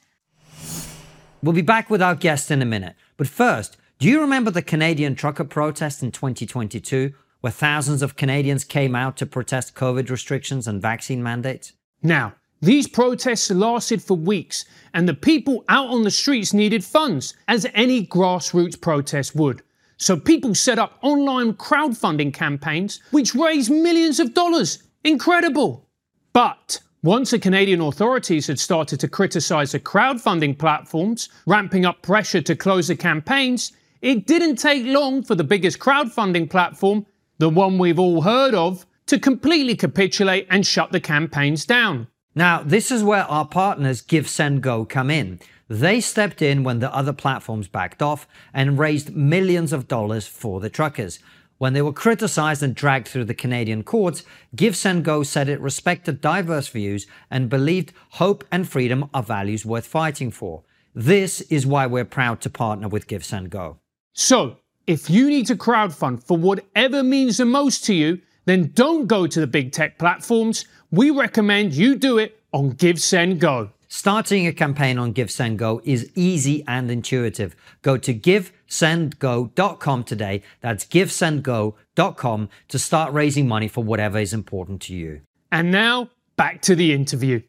[1.42, 2.94] We'll be back with our guest in a minute.
[3.16, 8.64] But first, do you remember the Canadian trucker protest in 2022 where thousands of Canadians
[8.64, 11.72] came out to protest COVID restrictions and vaccine mandates?
[12.02, 17.34] Now, these protests lasted for weeks, and the people out on the streets needed funds,
[17.48, 19.62] as any grassroots protest would.
[19.96, 24.82] So people set up online crowdfunding campaigns, which raised millions of dollars.
[25.04, 25.88] Incredible!
[26.32, 32.42] But once the Canadian authorities had started to criticise the crowdfunding platforms, ramping up pressure
[32.42, 37.06] to close the campaigns, it didn't take long for the biggest crowdfunding platform,
[37.38, 42.06] the one we've all heard of, to completely capitulate and shut the campaigns down.
[42.34, 45.40] Now, this is where our partners Give Send Go come in.
[45.68, 50.60] They stepped in when the other platforms backed off and raised millions of dollars for
[50.60, 51.18] the truckers.
[51.58, 54.22] When they were criticized and dragged through the Canadian courts,
[54.54, 59.66] Give Send Go said it respected diverse views and believed hope and freedom are values
[59.66, 60.62] worth fighting for.
[60.94, 63.78] This is why we're proud to partner with Give Send Go.
[64.12, 69.06] So, if you need to crowdfund for whatever means the most to you, then don't
[69.06, 70.64] go to the big tech platforms.
[70.90, 73.70] We recommend you do it on GiveSendGo.
[73.92, 77.56] Starting a campaign on GiveSendGo is easy and intuitive.
[77.82, 80.42] Go to givesendgo.com today.
[80.60, 85.22] That's givesendgo.com to start raising money for whatever is important to you.
[85.50, 87.42] And now, back to the interview.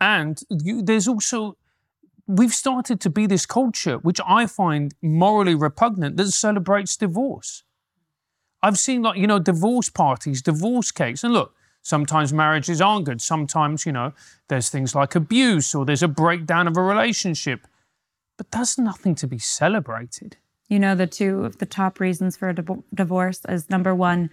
[0.00, 1.56] And you, there's also,
[2.26, 7.64] we've started to be this culture, which I find morally repugnant, that celebrates divorce.
[8.62, 11.24] I've seen, like, you know, divorce parties, divorce cakes.
[11.24, 13.22] And look, Sometimes marriages aren't good.
[13.22, 14.12] Sometimes, you know,
[14.48, 17.66] there's things like abuse or there's a breakdown of a relationship.
[18.36, 20.36] But that's nothing to be celebrated.
[20.68, 22.54] You know, the two of the top reasons for a
[22.94, 24.30] divorce is number one,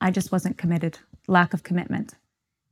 [0.00, 2.14] I just wasn't committed, lack of commitment,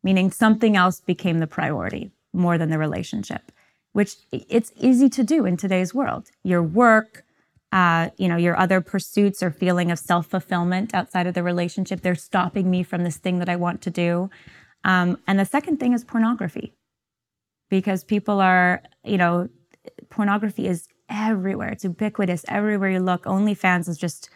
[0.03, 3.53] meaning something else became the priority more than the relationship,
[3.93, 6.31] which it's easy to do in today's world.
[6.43, 7.24] Your work,
[7.75, 12.01] uh, you know, your other pursuits or feeling of self fulfillment outside of the relationship.
[12.01, 14.31] They're stopping me from this thing that I want to do.
[14.85, 16.73] Um, and the second thing is pornography,
[17.69, 19.49] because people are, you know,
[20.09, 21.71] pornography is everywhere.
[21.71, 23.25] It's ubiquitous everywhere you look.
[23.25, 24.31] OnlyFans is just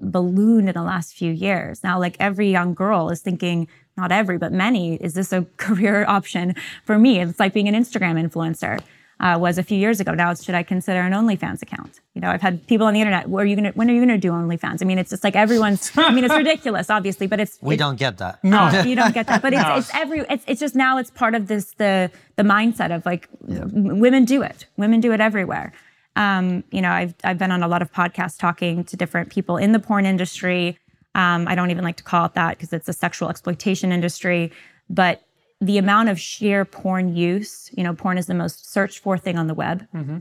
[0.00, 1.84] ballooned in the last few years.
[1.84, 6.04] Now, like every young girl is thinking, not every, but many, is this a career
[6.08, 7.20] option for me?
[7.20, 8.80] It's like being an Instagram influencer
[9.20, 10.12] uh, was a few years ago.
[10.12, 12.00] Now, it's should I consider an OnlyFans account?
[12.14, 13.26] You know, I've had people on the internet.
[13.32, 13.70] Are you gonna?
[13.70, 14.82] When are you gonna do OnlyFans?
[14.82, 15.90] I mean, it's just like everyone's.
[15.96, 17.58] I mean, it's ridiculous, obviously, but it's.
[17.60, 18.42] We it's, don't get that.
[18.42, 19.42] No, uh, you don't get that.
[19.42, 19.76] But it's, no.
[19.76, 20.20] it's every.
[20.28, 20.98] It's, it's just now.
[20.98, 23.64] It's part of this the the mindset of like yeah.
[23.64, 24.66] women do it.
[24.76, 25.72] Women do it everywhere.
[26.16, 29.56] Um, you know, I've I've been on a lot of podcasts talking to different people
[29.56, 30.78] in the porn industry.
[31.14, 34.52] Um, I don't even like to call it that because it's a sexual exploitation industry.
[34.90, 35.22] But
[35.64, 39.38] the amount of sheer porn use, you know, porn is the most searched for thing
[39.38, 39.86] on the web.
[39.94, 40.18] Mm-hmm.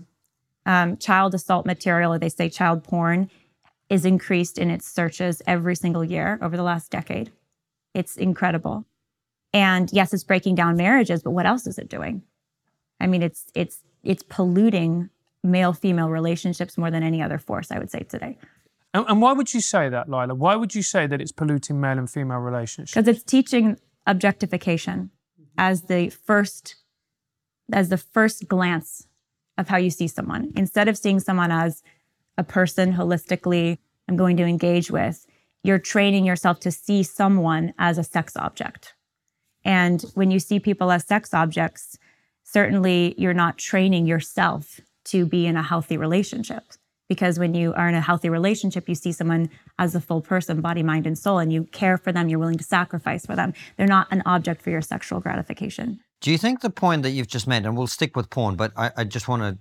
[0.66, 3.30] Um, child assault material, or they say child porn,
[3.90, 7.32] is increased in its searches every single year over the last decade.
[7.94, 8.86] It's incredible.
[9.54, 12.24] And yes, it's breaking down marriages, but what else is it doing?
[13.02, 15.10] I mean, it's it's it's polluting
[15.44, 18.38] male female relationships more than any other force, I would say today.
[18.94, 20.36] And, and why would you say that, Lila?
[20.36, 22.94] Why would you say that it's polluting male and female relationships?
[22.94, 23.78] Because it's teaching
[24.08, 25.10] objectification
[25.58, 26.76] as the first
[27.72, 29.08] as the first glance
[29.58, 31.82] of how you see someone instead of seeing someone as
[32.38, 35.26] a person holistically i'm going to engage with
[35.64, 38.94] you're training yourself to see someone as a sex object
[39.64, 41.98] and when you see people as sex objects
[42.44, 46.64] certainly you're not training yourself to be in a healthy relationship.
[47.10, 50.62] Because when you are in a healthy relationship, you see someone as a full person,
[50.62, 53.54] body, mind, and soul, and you care for them, you're willing to sacrifice for them.
[53.78, 56.00] They're not an object for your sexual gratification.
[56.22, 58.72] Do you think the point that you've just made, and we'll stick with porn, but
[58.78, 59.58] I, I just want to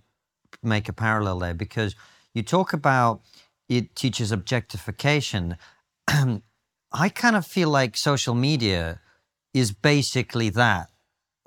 [0.62, 1.96] make a parallel there because
[2.34, 3.22] you talk about
[3.68, 5.56] it teaches objectification.
[6.08, 9.00] I kind of feel like social media
[9.54, 10.90] is basically that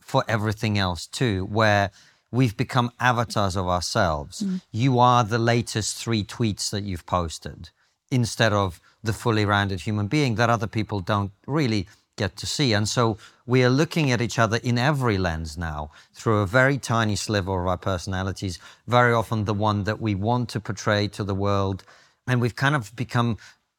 [0.01, 1.91] for everything else too, where
[2.31, 4.41] we've become avatars of ourselves.
[4.41, 4.61] Mm.
[4.71, 7.69] You are the latest three tweets that you've posted
[8.11, 12.73] instead of the fully rounded human being that other people don't really get to see.
[12.73, 16.77] And so we are looking at each other in every lens now through a very
[16.77, 21.23] tiny sliver of our personalities, very often the one that we want to portray to
[21.23, 21.83] the world.
[22.27, 23.37] And we've kind of become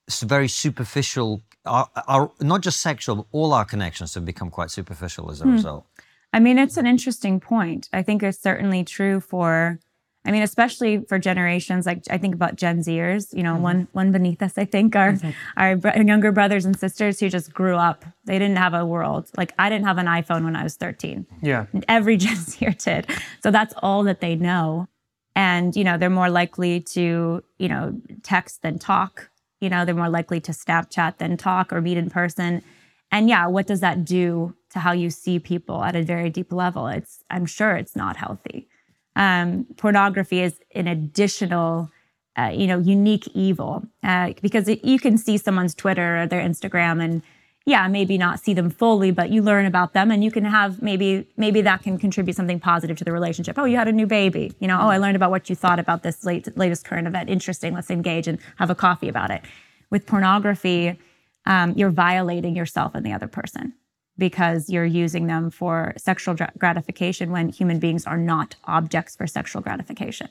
[0.09, 1.43] very superficial.
[1.65, 5.53] Our, our not just sexual, all our connections have become quite superficial as a hmm.
[5.53, 5.87] result.
[6.37, 7.89] I mean, it's an interesting point.
[7.95, 9.81] I think it's certainly true for
[10.27, 13.63] I mean, especially for generations like I think about Gen Zers, you know, mm-hmm.
[13.63, 15.31] one one beneath us, I think, are mm-hmm.
[15.57, 18.05] our br- younger brothers and sisters who just grew up.
[18.27, 19.31] They didn't have a world.
[19.39, 21.25] Like I didn't have an iPhone when I was 13.
[21.41, 21.67] Yeah.
[21.89, 23.09] Every Gen Zer did.
[23.43, 24.89] So that's all that they know.
[25.35, 29.31] And, you know, they're more likely to, you know, text than talk.
[29.63, 32.63] You know, they're more likely to Snapchat than talk or meet in person.
[33.11, 36.53] And yeah, what does that do to how you see people at a very deep
[36.53, 36.87] level?
[36.87, 38.69] It's I'm sure it's not healthy
[39.17, 41.91] um, pornography is an additional,
[42.39, 46.43] uh, you know, unique evil uh, because it, you can see someone's Twitter or their
[46.43, 47.23] Instagram and
[47.65, 50.81] yeah, maybe not see them fully, but you learn about them and you can have
[50.83, 53.59] maybe maybe that can contribute something positive to the relationship.
[53.59, 54.53] Oh, you had a new baby.
[54.61, 57.29] You know, oh, I learned about what you thought about this late, latest current event.
[57.29, 57.75] Interesting.
[57.75, 59.43] Let's engage and have a coffee about it.
[59.91, 60.97] With pornography,
[61.45, 63.73] um, you're violating yourself and the other person
[64.19, 69.63] because you're using them for sexual gratification when human beings are not objects for sexual
[69.63, 70.29] gratification.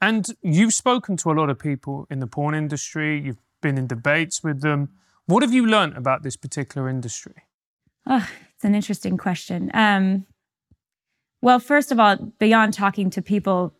[0.00, 3.86] And you've spoken to a lot of people in the porn industry, you've been in
[3.86, 4.88] debates with them.
[5.26, 7.34] What have you learned about this particular industry?
[8.06, 9.70] Oh, it's an interesting question.
[9.74, 10.26] Um,
[11.42, 13.72] well, first of all, beyond talking to people,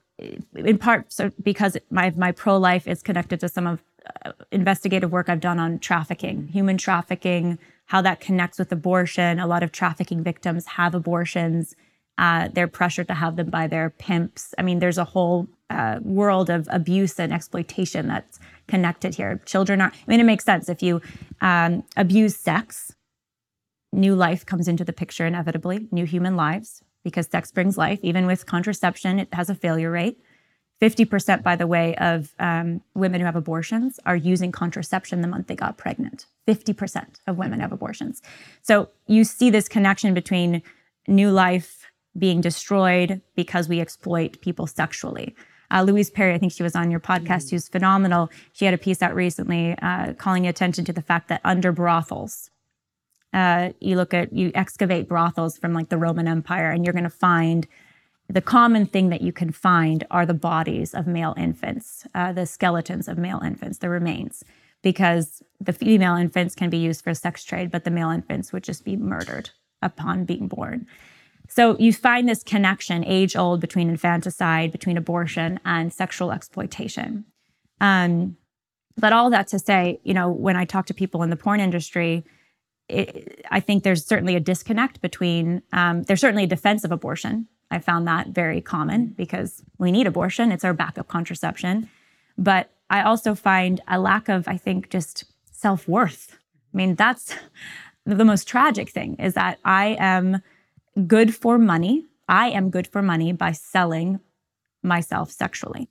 [0.55, 3.83] in part so because my my pro life is connected to some of
[4.25, 7.59] uh, investigative work I've done on trafficking, human trafficking,
[7.91, 9.41] how that connects with abortion.
[9.41, 11.75] A lot of trafficking victims have abortions.
[12.19, 14.55] Uh, they're pressured to have them by their pimps.
[14.57, 19.43] I mean, there's a whole uh, world of abuse and exploitation that's connected here.
[19.45, 20.69] Children are, I mean, it makes sense.
[20.69, 21.01] If you
[21.41, 22.95] um, abuse sex,
[23.93, 27.99] new life comes into the picture inevitably, new human lives, because sex brings life.
[28.05, 30.21] Even with contraception, it has a failure rate.
[30.81, 35.47] 50%, by the way, of um, women who have abortions are using contraception the month
[35.47, 36.27] they got pregnant.
[36.49, 38.23] 50% of women have abortions.
[38.63, 40.63] So you see this connection between
[41.07, 45.35] new life being destroyed because we exploit people sexually.
[45.71, 47.57] Uh, Louise Perry, I think she was on your podcast, mm-hmm.
[47.57, 48.31] who's phenomenal.
[48.53, 52.51] She had a piece out recently uh, calling attention to the fact that under brothels,
[53.33, 57.05] uh, you look at, you excavate brothels from like the Roman Empire, and you're going
[57.05, 57.69] to find
[58.33, 62.47] the common thing that you can find are the bodies of male infants, uh, the
[62.47, 64.45] skeletons of male infants, the remains,
[64.83, 68.63] because the female infants can be used for sex trade, but the male infants would
[68.63, 69.51] just be murdered
[69.83, 70.87] upon being born.
[71.49, 77.25] So you find this connection, age old, between infanticide, between abortion, and sexual exploitation.
[77.81, 78.37] Um,
[78.97, 81.59] but all that to say, you know, when I talk to people in the porn
[81.59, 82.25] industry,
[82.89, 87.49] it, I think there's certainly a disconnect between, um, there's certainly a defense of abortion
[87.71, 91.89] I found that very common because we need abortion, it's our backup contraception.
[92.37, 96.37] But I also find a lack of, I think, just self worth.
[96.75, 97.35] I mean, that's
[98.05, 100.43] the most tragic thing is that I am
[101.07, 102.07] good for money.
[102.29, 104.21] I am good for money by selling
[104.83, 105.89] myself sexually.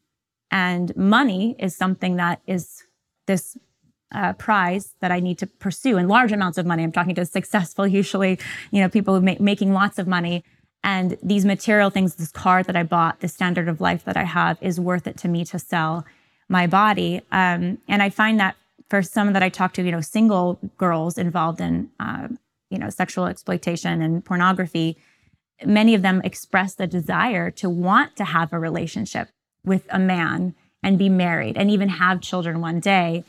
[0.51, 2.83] And money is something that is
[3.27, 3.57] this
[4.11, 6.83] uh, prize that I need to pursue in large amounts of money.
[6.83, 8.39] I'm talking to successful, usually,
[8.71, 10.43] you know, people ma- making lots of money
[10.83, 14.23] and these material things, this car that I bought, the standard of life that I
[14.23, 16.05] have is worth it to me to sell
[16.47, 17.21] my body.
[17.31, 18.55] Um, and I find that
[18.89, 22.29] for some that I talk to, you know, single girls involved in, uh,
[22.69, 24.97] you know, sexual exploitation and pornography,
[25.65, 29.29] many of them express the desire to want to have a relationship
[29.65, 33.23] with a man and be married and even have children one day.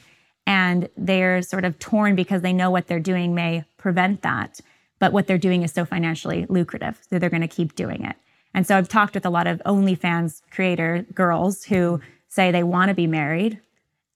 [0.46, 4.60] And they're sort of torn because they know what they're doing may prevent that
[5.00, 7.00] but what they're doing is so financially lucrative.
[7.10, 8.14] So they're going to keep doing it.
[8.54, 12.90] And so I've talked with a lot of OnlyFans creator girls who say they want
[12.90, 13.60] to be married,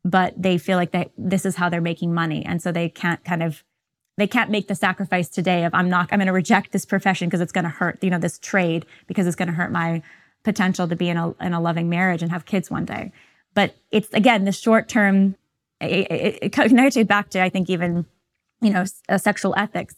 [0.04, 2.44] but they feel like they, this is how they're making money.
[2.44, 3.64] And so they can't kind of
[4.16, 7.28] they can't make the sacrifice today of I'm not I'm going to reject this profession
[7.28, 10.02] because it's going to hurt, you know, this trade because it's going to hurt my
[10.44, 13.10] potential to be in a in a loving marriage and have kids one day.
[13.54, 15.36] But it's again the short term.
[15.80, 18.06] It, it, it connected back to I think even
[18.60, 19.96] you know uh, sexual ethics.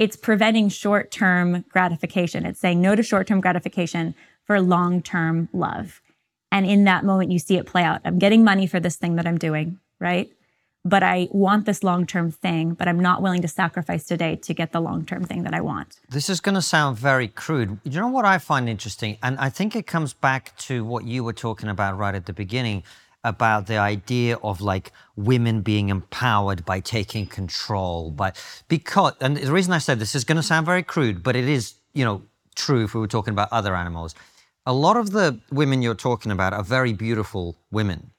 [0.00, 2.46] It's preventing short term gratification.
[2.46, 4.14] It's saying no to short term gratification
[4.46, 6.00] for long term love.
[6.50, 8.00] And in that moment, you see it play out.
[8.06, 10.32] I'm getting money for this thing that I'm doing, right?
[10.86, 14.54] But I want this long term thing, but I'm not willing to sacrifice today to
[14.54, 15.98] get the long term thing that I want.
[16.08, 17.78] This is going to sound very crude.
[17.84, 19.18] You know what I find interesting?
[19.22, 22.32] And I think it comes back to what you were talking about right at the
[22.32, 22.84] beginning
[23.22, 28.32] about the idea of like women being empowered by taking control by
[28.68, 31.48] because and the reason I said this is going to sound very crude but it
[31.48, 32.22] is you know
[32.54, 34.14] true if we were talking about other animals
[34.64, 38.12] a lot of the women you're talking about are very beautiful women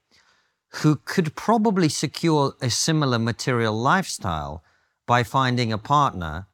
[0.76, 4.64] who could probably secure a similar material lifestyle
[5.06, 6.48] by finding a partner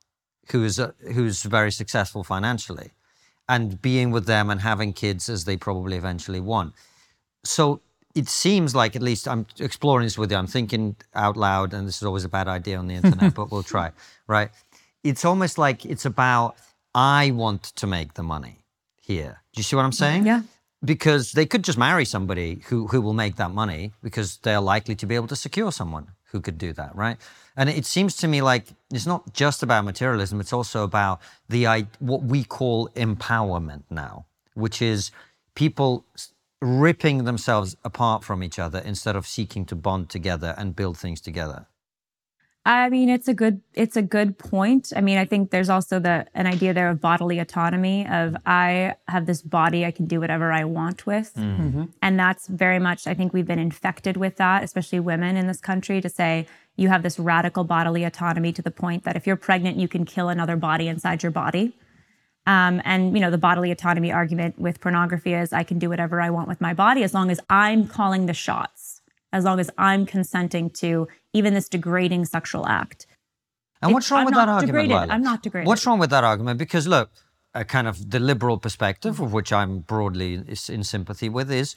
[0.51, 2.91] who is a, who's very successful financially
[3.47, 6.73] and being with them and having kids as they probably eventually want.
[7.43, 7.81] So
[8.17, 10.37] it seems like at least I'm exploring this with you.
[10.37, 13.51] I'm thinking out loud, and this is always a bad idea on the internet, but
[13.51, 13.91] we'll try.
[14.29, 14.49] Right?
[15.05, 16.57] It's almost like it's about
[16.93, 18.57] I want to make the money
[19.01, 19.41] here.
[19.53, 20.25] Do you see what I'm saying?
[20.25, 20.41] Yeah.
[20.83, 24.95] Because they could just marry somebody who, who will make that money because they're likely
[24.95, 27.17] to be able to secure someone who could do that, right?
[27.55, 31.85] And it seems to me like it's not just about materialism, it's also about the
[31.99, 35.11] what we call empowerment now, which is
[35.55, 36.03] people
[36.61, 41.21] ripping themselves apart from each other instead of seeking to bond together and build things
[41.21, 41.67] together.
[42.67, 44.91] I mean, it's a good it's a good point.
[44.93, 48.95] I mean, I think there's also the an idea there of bodily autonomy of I
[49.07, 51.33] have this body I can do whatever I want with.
[51.35, 51.85] Mm-hmm.
[52.01, 55.61] And that's very much I think we've been infected with that, especially women in this
[55.61, 56.45] country to say
[56.75, 60.03] you have this radical bodily autonomy to the point that if you're pregnant you can
[60.03, 61.73] kill another body inside your body.
[62.47, 66.21] Um, and you know the bodily autonomy argument with pornography is I can do whatever
[66.21, 69.01] I want with my body as long as I'm calling the shots,
[69.33, 73.05] as long as I'm consenting to even this degrading sexual act.
[73.81, 74.87] And what's wrong I'm with that argument?
[74.87, 75.09] Degraded.
[75.11, 75.67] I'm not degraded.
[75.67, 76.57] What's wrong with that argument?
[76.57, 77.11] Because look,
[77.53, 81.75] a kind of the liberal perspective, of which I'm broadly in sympathy with, is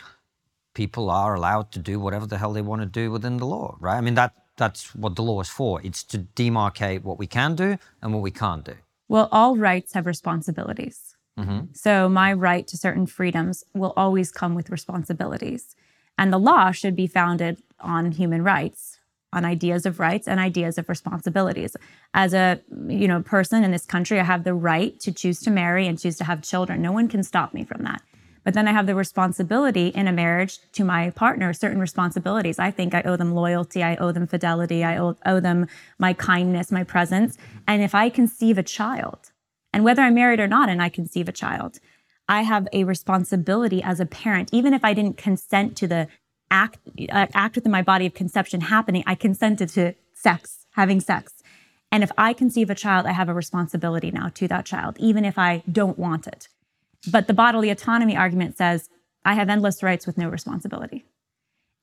[0.74, 3.76] people are allowed to do whatever the hell they want to do within the law,
[3.80, 3.96] right?
[3.96, 5.80] I mean that that's what the law is for.
[5.82, 8.76] It's to demarcate what we can do and what we can't do.
[9.10, 11.16] Well, all rights have responsibilities.
[11.36, 11.72] Mm-hmm.
[11.72, 15.74] So my right to certain freedoms will always come with responsibilities.
[16.16, 19.00] And the law should be founded on human rights
[19.32, 21.76] on ideas of rights and ideas of responsibilities.
[22.14, 25.50] As a you know person in this country, I have the right to choose to
[25.50, 26.80] marry and choose to have children.
[26.80, 28.02] No one can stop me from that.
[28.44, 32.58] But then I have the responsibility in a marriage to my partner, certain responsibilities.
[32.58, 35.66] I think I owe them loyalty, I owe them fidelity, I owe, owe them
[35.98, 37.36] my kindness, my presence.
[37.66, 39.30] And if I conceive a child,
[39.72, 41.78] and whether I'm married or not, and I conceive a child,
[42.28, 46.08] I have a responsibility as a parent, even if I didn't consent to the
[46.50, 46.78] act
[47.10, 51.42] uh, act within my body of conception happening, I consented to sex, having sex.
[51.92, 55.24] And if I conceive a child, I have a responsibility now to that child, even
[55.24, 56.48] if I don't want it.
[57.08, 58.88] But the bodily autonomy argument says
[59.24, 61.06] I have endless rights with no responsibility.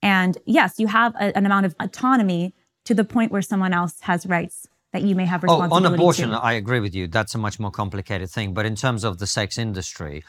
[0.02, 2.54] And yes, you have a, an amount of autonomy
[2.86, 5.94] to the point where someone else has rights that you may have responsibility oh, on
[5.94, 6.38] abortion, to.
[6.38, 7.08] I agree with you.
[7.08, 8.54] That's a much more complicated thing.
[8.54, 10.24] But in terms of the sex industry,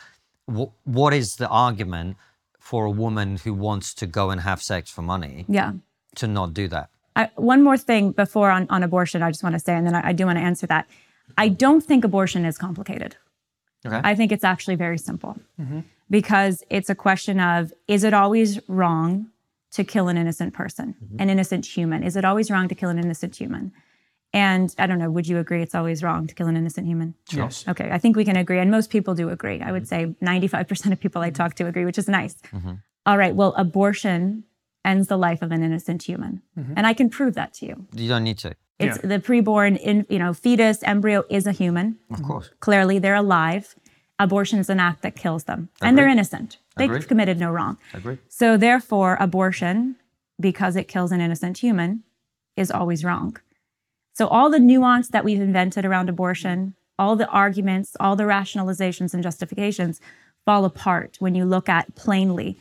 [0.48, 2.16] w- what is the argument
[2.68, 5.72] for a woman who wants to go and have sex for money yeah.
[6.16, 6.90] to not do that.
[7.16, 9.94] I, one more thing before on, on abortion, I just want to say, and then
[9.94, 10.86] I, I do want to answer that.
[11.38, 13.16] I don't think abortion is complicated.
[13.86, 14.00] Okay.
[14.02, 15.80] I think it's actually very simple mm-hmm.
[16.10, 19.28] because it's a question of is it always wrong
[19.72, 21.20] to kill an innocent person, mm-hmm.
[21.20, 22.02] an innocent human?
[22.02, 23.72] Is it always wrong to kill an innocent human?
[24.32, 27.14] And I don't know, would you agree it's always wrong to kill an innocent human?
[27.30, 27.66] Yes.
[27.66, 28.58] Okay, I think we can agree.
[28.58, 29.60] And most people do agree.
[29.60, 32.34] I would say 95% of people I talk to agree, which is nice.
[32.52, 32.74] Mm-hmm.
[33.06, 34.44] All right, well, abortion
[34.84, 36.42] ends the life of an innocent human.
[36.58, 36.74] Mm-hmm.
[36.76, 37.86] And I can prove that to you.
[37.92, 38.54] You don't need to.
[38.78, 39.08] It's yeah.
[39.08, 41.98] the preborn, in, you know, fetus, embryo is a human.
[42.10, 42.50] Of course.
[42.60, 43.74] Clearly, they're alive.
[44.20, 45.68] Abortion is an act that kills them.
[45.76, 45.88] Agreed.
[45.88, 46.58] And they're innocent.
[46.76, 47.08] They've Agreed.
[47.08, 47.76] committed no wrong.
[47.92, 48.18] Agreed.
[48.28, 49.96] So, therefore, abortion,
[50.40, 52.04] because it kills an innocent human,
[52.56, 53.36] is always wrong.
[54.14, 59.12] So, all the nuance that we've invented around abortion, all the arguments, all the rationalizations
[59.12, 60.00] and justifications
[60.44, 62.58] fall apart when you look at plainly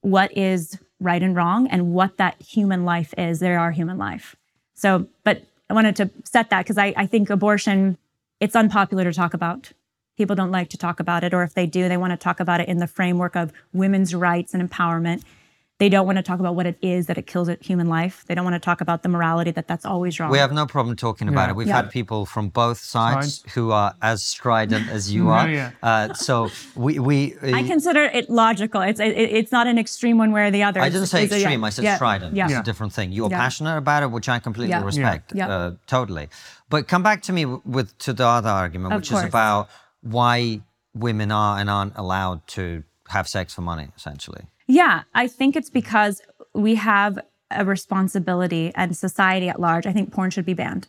[0.00, 3.40] what is right and wrong and what that human life is.
[3.40, 4.36] There are human life.
[4.74, 7.98] So, but I wanted to set that because I, I think abortion,
[8.38, 9.72] it's unpopular to talk about.
[10.16, 12.40] People don't like to talk about it, or if they do, they want to talk
[12.40, 15.22] about it in the framework of women's rights and empowerment.
[15.80, 18.24] They don't want to talk about what it is that it kills a human life.
[18.28, 20.30] They don't want to talk about the morality that that's always wrong.
[20.30, 21.50] We have no problem talking about Yeah.
[21.50, 21.56] it.
[21.56, 21.76] We've Yeah.
[21.76, 23.54] had people from both sides Sides.
[23.54, 25.48] who are as strident as you are.
[25.48, 25.70] yeah.
[25.82, 27.34] Uh, so we we.
[27.42, 28.82] I consider it logical.
[28.82, 30.80] It's it, it's not an extreme one way or the other.
[30.80, 31.64] I It's- didn't say it's a- yeah, extreme.
[31.64, 32.36] I said yeah, strident.
[32.36, 32.44] Yeah.
[32.44, 32.60] It's Yeah.
[32.60, 33.10] a different thing.
[33.12, 33.38] You're Yeah.
[33.38, 34.84] passionate about it, which I completely Yeah.
[34.84, 35.32] respect.
[35.34, 35.48] Yeah.
[35.48, 36.28] Uh, totally.
[36.68, 39.22] But come back to me with to the other argument, Of which course.
[39.22, 39.70] is about
[40.02, 40.60] why
[40.94, 44.42] women are and aren't allowed to have sex for money, essentially.
[44.70, 46.22] Yeah, I think it's because
[46.54, 47.18] we have
[47.50, 49.84] a responsibility and society at large.
[49.84, 50.86] I think porn should be banned.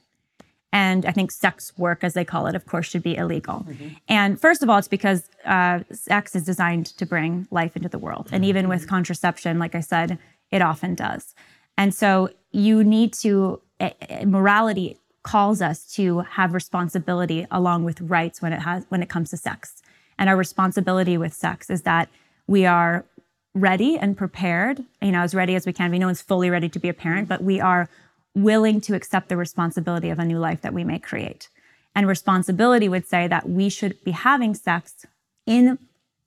[0.72, 3.66] And I think sex work, as they call it, of course, should be illegal.
[4.08, 7.98] And first of all, it's because uh, sex is designed to bring life into the
[7.98, 8.30] world.
[8.32, 10.18] And even with contraception, like I said,
[10.50, 11.34] it often does.
[11.78, 18.00] And so you need to, eh, eh, morality calls us to have responsibility along with
[18.00, 19.82] rights when it has when it comes to sex.
[20.18, 22.08] And our responsibility with sex is that
[22.48, 23.06] we are
[23.54, 26.00] ready and prepared, you know, as ready as we can be.
[26.00, 27.90] No one's fully ready to be a parent, but we are
[28.34, 31.50] willing to accept the responsibility of a new life that we may create.
[31.94, 35.06] And responsibility would say that we should be having sex
[35.46, 35.78] in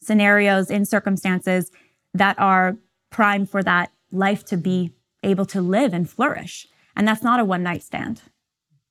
[0.01, 1.71] scenarios, in circumstances
[2.13, 2.77] that are
[3.11, 6.67] prime for that life to be able to live and flourish.
[6.95, 8.21] And that's not a one night stand.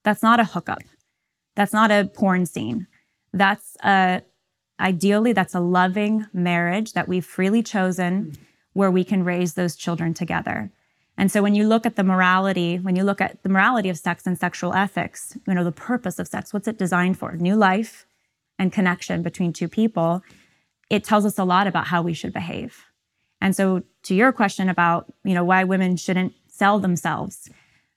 [0.03, 0.81] That's not a hookup.
[1.55, 2.87] That's not a porn scene.
[3.31, 4.23] That's a
[4.83, 8.43] ideally that's a loving marriage that we've freely chosen mm-hmm.
[8.73, 10.69] where we can raise those children together.
[11.17, 13.97] And so when you look at the morality, when you look at the morality of
[13.97, 17.37] sex and sexual ethics, you know, the purpose of sex, what's it designed for?
[17.37, 18.05] New life
[18.59, 20.21] and connection between two people.
[20.89, 22.85] It tells us a lot about how we should behave.
[23.39, 27.49] And so to your question about, you know, why women shouldn't sell themselves,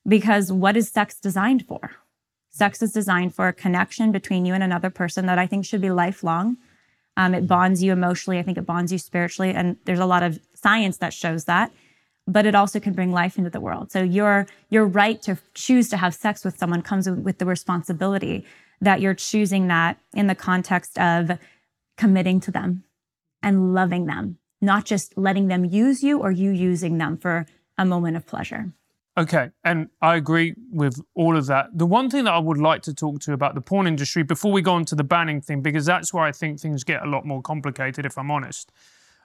[0.06, 1.92] because what is sex designed for?
[2.50, 5.80] Sex is designed for a connection between you and another person that I think should
[5.80, 6.56] be lifelong.
[7.16, 8.38] Um, it bonds you emotionally.
[8.38, 9.52] I think it bonds you spiritually.
[9.52, 11.72] And there's a lot of science that shows that.
[12.28, 13.92] But it also can bring life into the world.
[13.92, 18.44] So your your right to choose to have sex with someone comes with the responsibility
[18.80, 21.38] that you're choosing that in the context of
[21.96, 22.84] committing to them
[23.42, 27.46] and loving them, not just letting them use you or you using them for
[27.78, 28.72] a moment of pleasure.
[29.18, 31.70] Okay, and I agree with all of that.
[31.72, 34.52] The one thing that I would like to talk to about the porn industry before
[34.52, 37.06] we go on to the banning thing, because that's where I think things get a
[37.06, 38.72] lot more complicated, if I'm honest,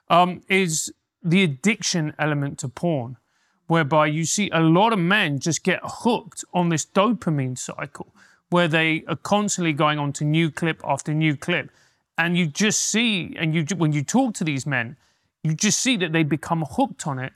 [0.08, 0.90] um, is
[1.22, 3.18] the addiction element to porn,
[3.66, 8.14] whereby you see a lot of men just get hooked on this dopamine cycle,
[8.48, 11.70] where they are constantly going on to new clip after new clip,
[12.16, 14.96] and you just see, and you when you talk to these men,
[15.42, 17.34] you just see that they become hooked on it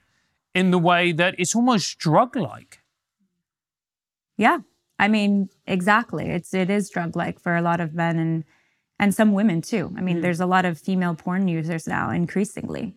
[0.53, 2.79] in the way that it's almost drug-like.
[4.37, 4.59] Yeah.
[4.99, 6.29] I mean, exactly.
[6.29, 8.43] It's it is drug like for a lot of men and
[8.99, 9.93] and some women too.
[9.97, 12.95] I mean, there's a lot of female porn users now increasingly.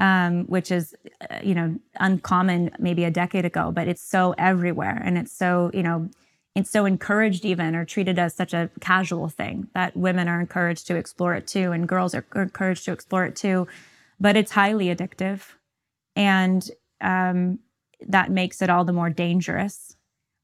[0.00, 0.94] Um, which is,
[1.28, 5.72] uh, you know, uncommon maybe a decade ago, but it's so everywhere, and it's so,
[5.74, 6.08] you know,
[6.54, 10.86] it's so encouraged even or treated as such a casual thing that women are encouraged
[10.86, 13.66] to explore it too, and girls are encouraged to explore it too.
[14.20, 15.54] But it's highly addictive,
[16.14, 16.70] and
[17.00, 17.58] um,
[18.06, 19.96] that makes it all the more dangerous.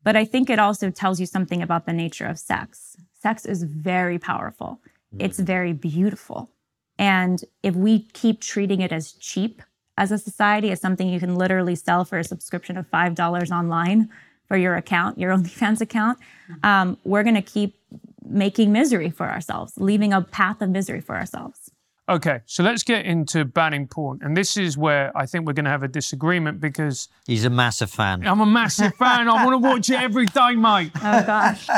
[0.02, 2.96] But I think it also tells you something about the nature of sex.
[3.20, 4.80] Sex is very powerful,
[5.18, 6.50] it's very beautiful.
[6.98, 9.62] And if we keep treating it as cheap
[9.96, 14.08] as a society, as something you can literally sell for a subscription of $5 online
[14.46, 16.18] for your account, your OnlyFans account,
[16.62, 17.78] um, we're going to keep
[18.24, 21.63] making misery for ourselves, leaving a path of misery for ourselves.
[22.06, 24.18] Okay, so let's get into banning porn.
[24.20, 27.50] And this is where I think we're going to have a disagreement because He's a
[27.50, 28.26] massive fan.
[28.26, 29.26] I'm a massive fan.
[29.26, 30.90] I want to watch it every day, mate.
[31.06, 31.68] Oh, gosh.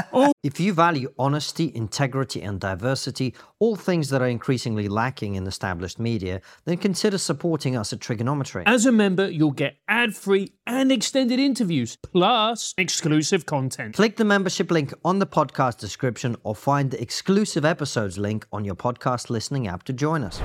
[0.43, 5.99] If you value honesty, integrity, and diversity, all things that are increasingly lacking in established
[5.99, 8.63] media, then consider supporting us at TRIGGERnometry.
[8.67, 13.95] As a member, you'll get ad free and extended interviews, plus exclusive content.
[13.95, 18.65] Click the membership link on the podcast description or find the exclusive episodes link on
[18.65, 20.41] your podcast listening app to join us.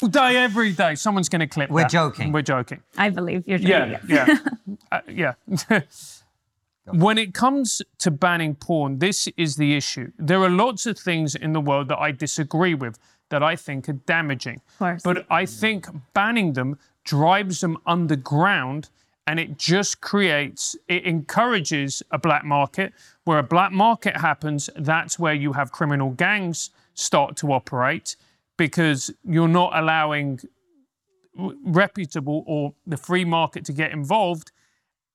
[0.00, 0.94] All day, every day.
[0.94, 1.90] Someone's going to clip We're that.
[1.90, 2.30] joking.
[2.30, 2.82] We're joking.
[2.96, 3.98] I believe you're joking.
[4.08, 4.38] Yeah, yeah,
[4.92, 5.32] uh, yeah.
[6.92, 10.12] when it comes to banning porn, this is the issue.
[10.18, 12.98] There are lots of things in the world that I disagree with
[13.30, 14.60] that I think are damaging.
[14.74, 15.02] Of course.
[15.02, 18.90] But I think banning them drives them underground
[19.26, 22.94] and it just creates, it encourages a black market.
[23.24, 28.16] Where a black market happens, that's where you have criminal gangs start to operate
[28.58, 30.40] because you're not allowing
[31.64, 34.52] reputable or the free market to get involved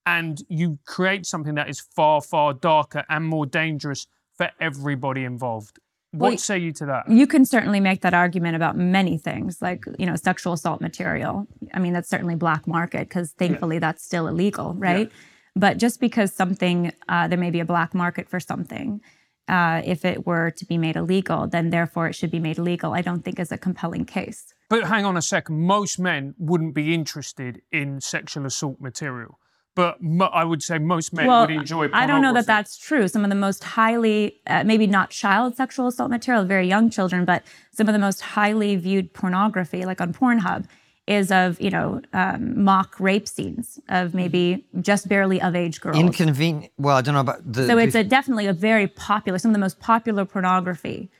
[0.06, 5.78] and you create something that is far far darker and more dangerous for everybody involved
[6.14, 9.60] what Well, say you to that You can certainly make that argument about many things,
[9.60, 11.48] like you know, sexual assault material.
[11.72, 15.10] I mean, that's certainly black market because thankfully that's still illegal, right?
[15.56, 19.00] But just because something, uh, there may be a black market for something,
[19.48, 22.92] uh, if it were to be made illegal, then therefore it should be made legal,
[22.92, 24.54] I don't think is a compelling case.
[24.70, 25.60] But hang on a second.
[25.60, 29.38] Most men wouldn't be interested in sexual assault material.
[29.74, 32.78] But mo- I would say most men well, would enjoy I don't know that that's
[32.78, 33.08] true.
[33.08, 37.24] Some of the most highly, uh, maybe not child sexual assault material, very young children,
[37.24, 37.42] but
[37.72, 40.66] some of the most highly viewed pornography, like on Pornhub,
[41.06, 45.96] is of you know um, mock rape scenes of maybe just barely of age girls.
[45.96, 46.72] Inconvenient.
[46.78, 47.66] Well, I don't know about the.
[47.66, 51.10] so it's a, definitely a very popular, some of the most popular pornography,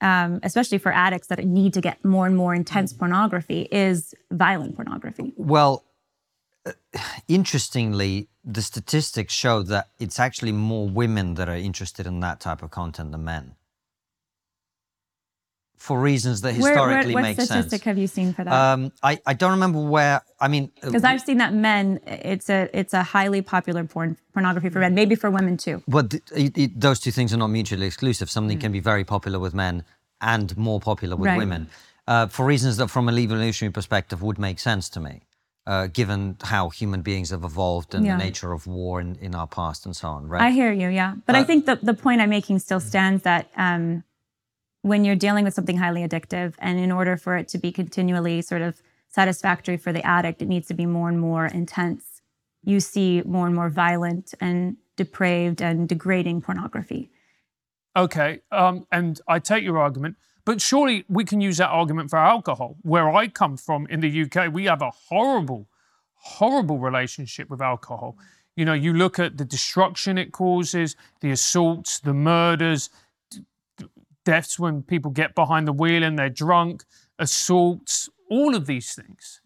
[0.00, 4.76] um, especially for addicts that need to get more and more intense pornography, is violent
[4.76, 5.32] pornography.
[5.36, 5.84] Well,
[6.64, 6.72] uh,
[7.28, 12.62] interestingly, the statistics show that it's actually more women that are interested in that type
[12.62, 13.56] of content than men.
[15.88, 18.52] For reasons that Where, where, historically what statistic have you seen for that?
[18.72, 20.22] Um, I, I don't remember where.
[20.40, 24.16] I mean, uh, Because I've seen that men, it's a it's a highly popular porn
[24.32, 25.82] pornography for men, maybe for women too.
[25.86, 28.30] But th- it, it, those two things are not mutually exclusive.
[28.30, 29.84] Something can be very popular with men
[30.22, 31.36] and more popular with Right.
[31.44, 31.68] women,
[32.08, 35.14] uh, for reasons that, from an evolutionary perspective, would make sense to me,
[35.66, 38.16] uh, given how human beings have evolved and Yeah.
[38.16, 40.20] the nature of war in, in our past and so on.
[40.32, 40.40] Right?
[40.48, 41.10] I hear you, yeah.
[41.26, 44.02] But I Uh, think the, the point I'm making still stands that um,
[44.84, 48.42] when you're dealing with something highly addictive, and in order for it to be continually
[48.42, 52.20] sort of satisfactory for the addict, it needs to be more and more intense.
[52.64, 57.10] You see more and more violent and depraved and degrading pornography.
[57.96, 62.18] Okay, um, and I take your argument, but surely we can use that argument for
[62.18, 62.76] alcohol.
[62.82, 65.66] Where I come from in the UK, we have a horrible,
[66.16, 68.18] horrible relationship with alcohol.
[68.54, 72.90] You know, you look at the destruction it causes, the assaults, the murders,
[74.24, 76.84] deaths when people get behind the wheel and they're drunk,
[77.18, 79.40] assaults, all of these things.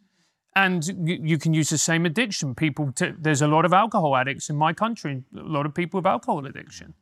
[0.56, 2.54] And you, can use the same addiction.
[2.56, 5.98] People, t- there's a lot of alcohol addicts in my country, a lot of people
[5.98, 6.94] with alcohol addiction.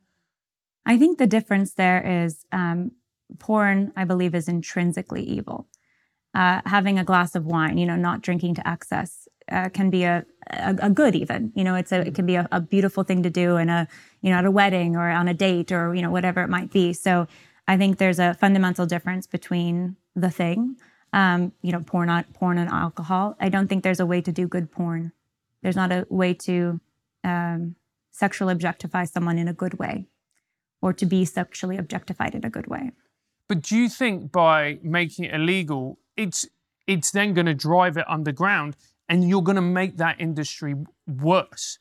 [0.85, 2.91] I think the difference there is um,
[3.39, 5.67] porn, I believe, is intrinsically evil.
[6.35, 10.03] Uh, having a glass of wine, you know, not drinking to excess, uh, can be
[10.03, 11.51] a, a, a good even.
[11.55, 13.87] You know, it's a it can be a, a beautiful thing to do in a
[14.21, 16.71] you know at a wedding or on a date or you know whatever it might
[16.71, 16.93] be.
[16.93, 17.27] So
[17.67, 20.77] I think there's a fundamental difference between the thing,
[21.13, 23.35] um, you know, porn, porn and alcohol.
[23.39, 25.11] I don't think there's a way to do good porn.
[25.61, 26.79] There's not a way to
[27.23, 27.75] um,
[28.11, 30.07] sexually objectify someone in a good way
[30.81, 32.91] or to be sexually objectified in a good way.
[33.47, 36.47] But do you think by making it illegal, it's
[36.85, 38.75] it's then going to drive it underground,
[39.09, 41.79] and you're going to make that industry worse?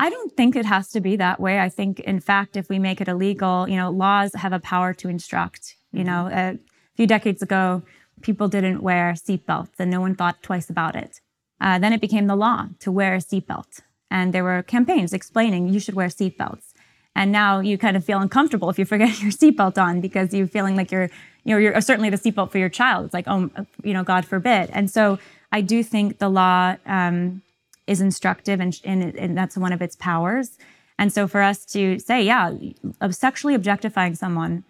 [0.00, 1.60] I don't think it has to be that way.
[1.60, 4.94] I think, in fact, if we make it illegal, you know, laws have a power
[4.94, 5.76] to instruct.
[5.92, 6.58] You know, a
[6.96, 7.82] few decades ago,
[8.22, 11.20] people didn't wear seatbelts and no one thought twice about it.
[11.60, 13.82] Uh, then it became the law to wear a seatbelt.
[14.10, 16.72] And there were campaigns explaining you should wear seatbelts.
[17.14, 20.46] And now you kind of feel uncomfortable if you forget your seatbelt on because you're
[20.46, 21.10] feeling like you're,
[21.44, 23.04] you know, you're certainly the seatbelt for your child.
[23.04, 23.50] It's like, oh,
[23.84, 24.70] you know, God forbid.
[24.72, 25.18] And so
[25.52, 27.42] I do think the law um,
[27.90, 30.56] is instructive and, and, and that's one of its powers.
[30.96, 32.54] And so for us to say, yeah,
[33.10, 34.64] sexually objectifying someone,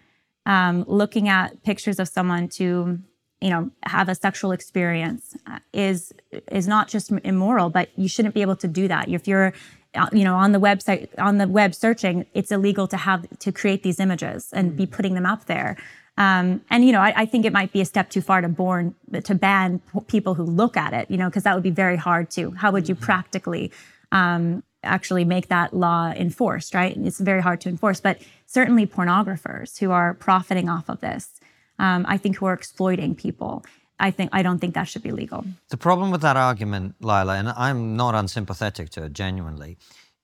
[0.45, 2.99] um, looking at pictures of someone to,
[3.39, 6.13] you know, have a sexual experience uh, is
[6.51, 9.07] is not just immoral, but you shouldn't be able to do that.
[9.07, 9.53] If you're,
[9.93, 13.51] uh, you know, on the website on the web searching, it's illegal to have to
[13.51, 15.77] create these images and be putting them up there.
[16.21, 18.47] Um, and you know, I, I think it might be a step too far to
[18.47, 18.93] born
[19.23, 21.09] to ban people who look at it.
[21.09, 22.51] You know, because that would be very hard to.
[22.51, 23.71] How would you practically
[24.11, 26.75] um, actually make that law enforced?
[26.75, 26.95] Right?
[26.95, 27.99] It's very hard to enforce.
[27.99, 31.39] But certainly, pornographers who are profiting off of this,
[31.79, 33.65] um, I think, who are exploiting people.
[33.99, 35.45] I think I don't think that should be legal.
[35.69, 39.77] The problem with that argument, Lila, and I'm not unsympathetic to it genuinely,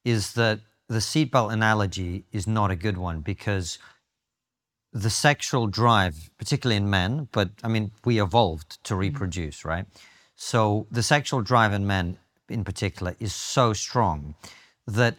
[0.05, 3.77] is that the seatbelt analogy is not a good one because
[4.97, 9.01] the sexual drive, particularly in men, but I mean, we evolved to mm-hmm.
[9.01, 9.85] reproduce, right?
[10.35, 12.17] So the sexual drive in men
[12.49, 14.35] in particular is so strong
[14.87, 15.15] that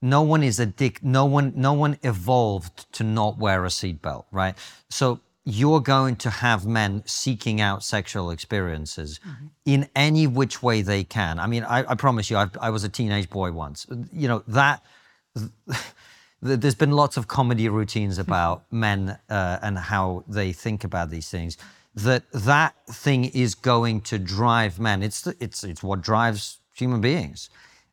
[0.00, 4.56] no one is addict no one no one evolved to not wear a seatbelt, right?
[4.90, 9.46] So you're going to have men seeking out sexual experiences mm-hmm.
[9.64, 11.38] in any which way they can.
[11.38, 13.86] I mean, I, I promise you, I've, I was a teenage boy once.
[14.12, 14.82] You know that
[16.42, 21.28] there's been lots of comedy routines about men uh, and how they think about these
[21.30, 21.56] things.
[21.94, 25.02] That that thing is going to drive men.
[25.02, 27.50] It's the, it's it's what drives human beings.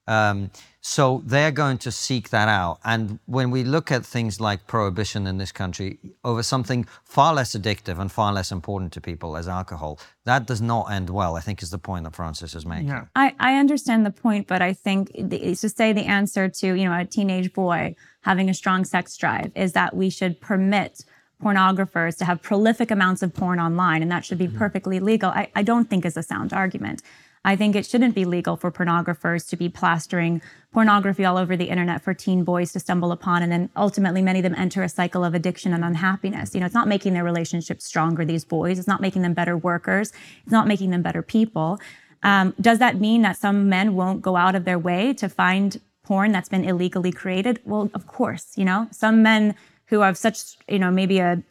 [0.07, 0.49] Um,
[0.81, 2.79] So they're going to seek that out.
[2.83, 7.53] And when we look at things like prohibition in this country over something far less
[7.53, 11.41] addictive and far less important to people as alcohol, that does not end well, I
[11.41, 12.87] think is the point that Francis is making.
[12.87, 13.05] Yeah.
[13.13, 16.85] I, I understand the point, but I think it's to say the answer to, you
[16.87, 17.95] know, a teenage boy
[18.29, 21.03] having a strong sex drive is that we should permit
[21.43, 25.31] pornographers to have prolific amounts of porn online and that should be perfectly legal.
[25.31, 27.01] I, I don't think is a sound argument.
[27.43, 31.69] I think it shouldn't be legal for pornographers to be plastering pornography all over the
[31.69, 33.41] internet for teen boys to stumble upon.
[33.41, 36.53] And then ultimately, many of them enter a cycle of addiction and unhappiness.
[36.53, 38.77] You know, it's not making their relationships stronger, these boys.
[38.77, 40.11] It's not making them better workers.
[40.43, 41.79] It's not making them better people.
[42.21, 45.81] Um, does that mean that some men won't go out of their way to find
[46.09, 47.61] porn that's been illegally created?
[47.65, 49.53] Well, of course, you know, some men
[49.85, 51.43] who have such, you know, maybe a,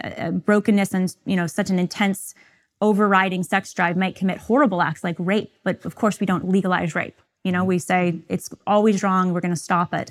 [0.00, 2.34] a brokenness and, you know, such an intense
[2.80, 6.94] overriding sex drive might commit horrible acts like rape, but of course we don't legalize
[6.94, 7.20] rape.
[7.44, 10.10] You know, we say it's always wrong, we're going to stop it.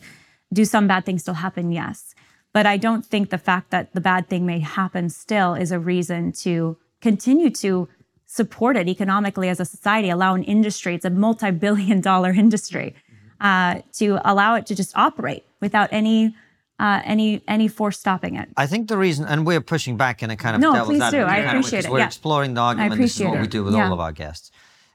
[0.53, 1.72] Do some bad things still happen?
[1.72, 2.14] Yes.
[2.53, 5.80] But I don't think the fact that the bad thing may happen still is a
[5.80, 7.89] reason to continue to
[8.28, 12.93] support it economically as a society, allow an industry, it's a multi billion dollar industry,
[13.41, 16.36] uh, to allow it to just operate without any
[16.79, 18.49] uh, any any force stopping it.
[18.57, 21.11] I think the reason, and we're pushing back in a kind of No, devil's please
[21.11, 21.23] do.
[21.23, 22.05] I kind of way, it, We're yeah.
[22.05, 22.99] exploring the argument.
[22.99, 23.86] This is appreciate what we do with Yeah.
[23.88, 24.51] all of our guests.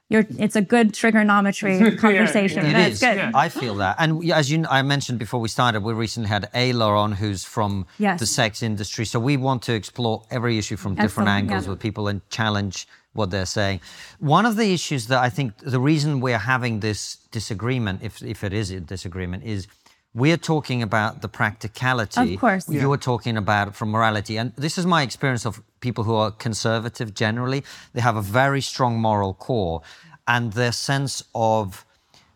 [0.09, 2.65] You're, it's a good TRIGGERnometry conversation.
[2.65, 2.99] It That's is.
[2.99, 3.17] good.
[3.33, 3.95] I feel that.
[3.97, 7.85] And as you, I mentioned before we started, we recently had Aella on, who's from
[7.97, 8.19] Yes.
[8.19, 9.05] the sex industry.
[9.05, 11.69] So we want to explore every issue from different angles yeah.
[11.71, 13.81] with people and challenge what they're saying.
[14.19, 18.43] One of the issues that I think the reason we're having this disagreement, if if
[18.43, 19.67] it is a disagreement, is
[20.13, 22.33] we're talking about the practicality.
[22.35, 22.69] Of course.
[22.69, 22.81] Yeah.
[22.81, 24.37] You're talking about it from morality.
[24.37, 27.63] And this is my experience of people who are conservative generally.
[27.93, 29.81] They have a very strong moral core,
[30.27, 31.85] and their sense of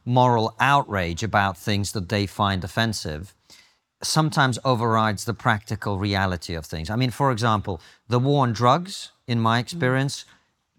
[0.05, 3.33] moral outrage about things that they find offensive
[4.03, 6.89] sometimes overrides the practical reality of things.
[6.89, 9.61] I mean, for example, the war on drugs, in my mm-hmm.
[9.61, 10.25] experience,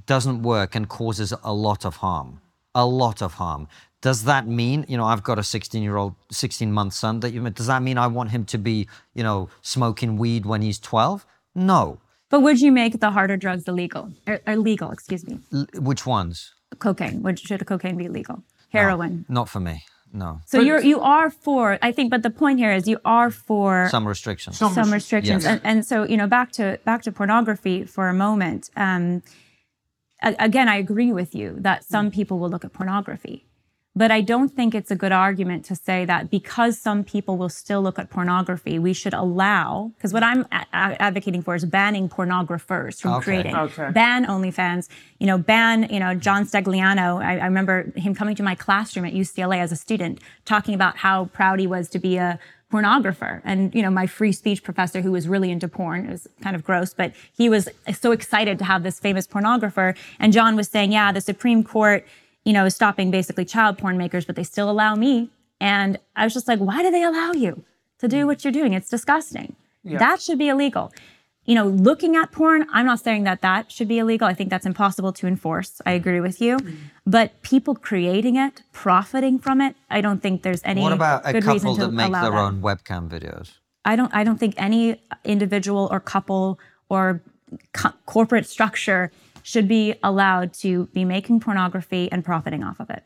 [0.07, 2.41] doesn't work and causes a lot of harm.
[2.75, 3.69] A lot of harm.
[4.03, 7.33] Does that mean, you know, I've got a 16 year old, 16 month son that
[7.33, 10.79] you does that mean I want him to be, you know, smoking weed when he's
[10.79, 11.27] 12?
[11.55, 11.99] No.
[12.29, 14.13] But would you make the harder drugs illegal?
[14.27, 15.39] Or, or legal, excuse me.
[15.53, 16.53] L- which ones?
[16.79, 17.23] Cocaine.
[17.23, 18.43] Would should cocaine be legal?
[18.71, 19.25] Heroin.
[19.29, 19.85] Not for me.
[20.13, 20.41] No.
[20.47, 23.89] So you're you are for I think, but the point here is you are for
[23.91, 24.57] Some restrictions.
[24.59, 25.53] Some- some restrictions, Yes.
[25.53, 28.71] and, and so you know back to back to pornography for a moment.
[28.77, 29.46] Um, a-
[30.23, 32.15] again, I agree with you that some mm.
[32.15, 33.47] people will look at pornography,
[33.97, 37.49] but I don't think it's a good argument to say that because some people will
[37.49, 39.93] still look at pornography, we should allow.
[39.97, 43.25] Because what I'm a- a- advocating for is banning pornographers from Okay.
[43.25, 43.57] creating.
[43.57, 43.91] Okay.
[43.93, 44.89] Ban OnlyFans.
[45.19, 45.89] You know, ban.
[45.91, 47.25] You know, John Stagliano.
[47.25, 50.99] I, I remember him coming to my classroom at UCLA as a student, talking about
[50.99, 52.39] how proud he was to be a
[52.73, 53.41] pornographer.
[53.45, 56.57] And, you know, my free speech professor who was really into porn, it was kind
[56.57, 59.97] of gross, but he was so excited to have this famous pornographer.
[60.19, 62.05] And John was saying, yeah, the Supreme Court,
[62.45, 65.31] you know, is stopping basically child porn makers, but they still allow me.
[65.61, 67.65] And I was just like, why do they allow you
[67.99, 68.27] to do mm.
[68.27, 68.73] what you're doing?
[68.73, 69.55] It's disgusting.
[69.85, 70.93] That should be illegal.
[71.47, 74.27] You know, looking at porn, I'm not saying that that should be illegal.
[74.27, 75.81] I think that's impossible to enforce.
[75.87, 76.59] I agree with you.
[76.59, 76.77] Mm.
[77.07, 81.33] But people creating it, profiting from it, I don't think there's any What about a
[81.33, 82.33] good couple that make their that.
[82.33, 83.53] own webcam videos?
[83.85, 87.23] I don't I don't think any individual or couple or
[87.73, 89.13] co- corporate structure
[89.45, 93.05] should be allowed to be making pornography and profiting off of it.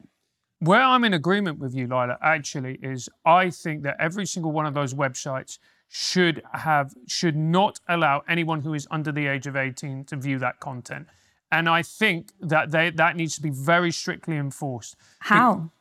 [0.61, 4.65] Where I'm in agreement with you, Lila, actually, is I think that every single one
[4.65, 5.59] of those websites
[5.93, 10.39] should have should not allow anyone who is under the age of 18 to view
[10.39, 11.09] that content.
[11.51, 14.95] And I think that they, that needs to be very strictly enforced.
[15.19, 15.73] How?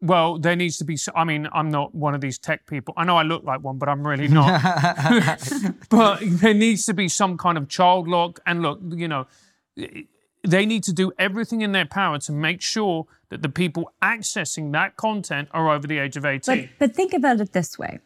[0.00, 0.96] Well, there needs to be.
[1.14, 2.94] I mean, I'm not one of these tech people.
[2.96, 4.62] I know I look like one, but I'm really not.
[5.90, 8.40] but there needs to be some kind of child lock.
[8.46, 9.26] And look, you know,
[10.42, 14.72] they need to do everything in their power to make sure that the people accessing
[14.72, 16.56] that content are over the age of 18.
[16.56, 17.98] But but think about it this way.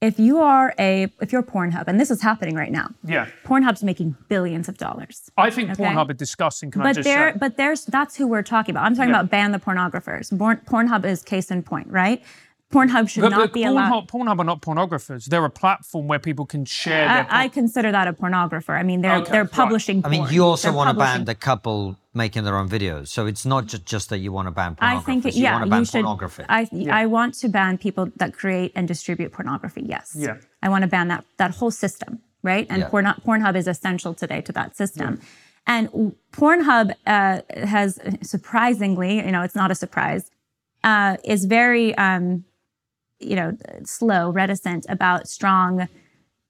[0.00, 3.82] If you are a if you're Pornhub, and this is happening right now, yeah, Pornhub's
[3.82, 5.28] making billions of dollars.
[5.36, 5.82] I think Okay.
[5.82, 6.70] Pornhub is disgusting.
[6.70, 8.84] Can I But there, but there's that's who we're talking about.
[8.84, 9.18] I'm talking Yeah.
[9.20, 10.30] about ban the pornographers.
[10.32, 12.22] Pornhub is case in point, right?
[12.72, 14.06] Pornhub should But, not but be allowed.
[14.08, 15.24] Pornhub, Pornhub are not pornographers.
[15.24, 17.26] They're a platform where people can share their.
[17.30, 18.78] I, I consider that a pornographer.
[18.78, 19.50] I mean, they're Okay, they're right.
[19.50, 20.04] publishing.
[20.04, 23.08] I mean, you also They're want to ban the couple making their own videos.
[23.08, 25.64] So it's not just, just that you want to ban I think you yeah, want
[25.64, 25.92] to ban you should.
[26.02, 26.44] pornography.
[26.48, 29.82] I I want to ban people that create and distribute pornography.
[29.86, 30.14] Yes.
[30.18, 30.36] Yeah.
[30.62, 32.66] I want to ban that that whole system, right?
[32.68, 32.88] And Yeah.
[32.88, 35.20] porn, Pornhub is essential today to that system.
[35.66, 35.88] And
[36.32, 37.40] Pornhub uh,
[37.76, 40.30] has surprisingly, you know, it's not a surprise,
[40.84, 42.44] uh, is very, um,
[43.20, 45.88] you know, slow, reticent about strong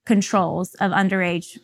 [0.05, 1.59] controls of underage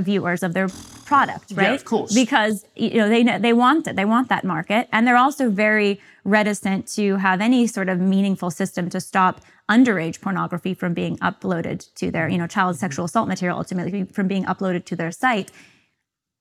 [0.00, 0.68] viewers of their
[1.06, 1.68] product, right?
[1.68, 2.14] Yeah, of course.
[2.14, 6.00] Because you know they they want it, they want that market, and they're also very
[6.24, 11.92] reticent to have any sort of meaningful system to stop underage pornography from being uploaded
[11.94, 12.80] to their, you know, child mm-hmm.
[12.80, 15.50] sexual assault material ultimately from being uploaded to their site.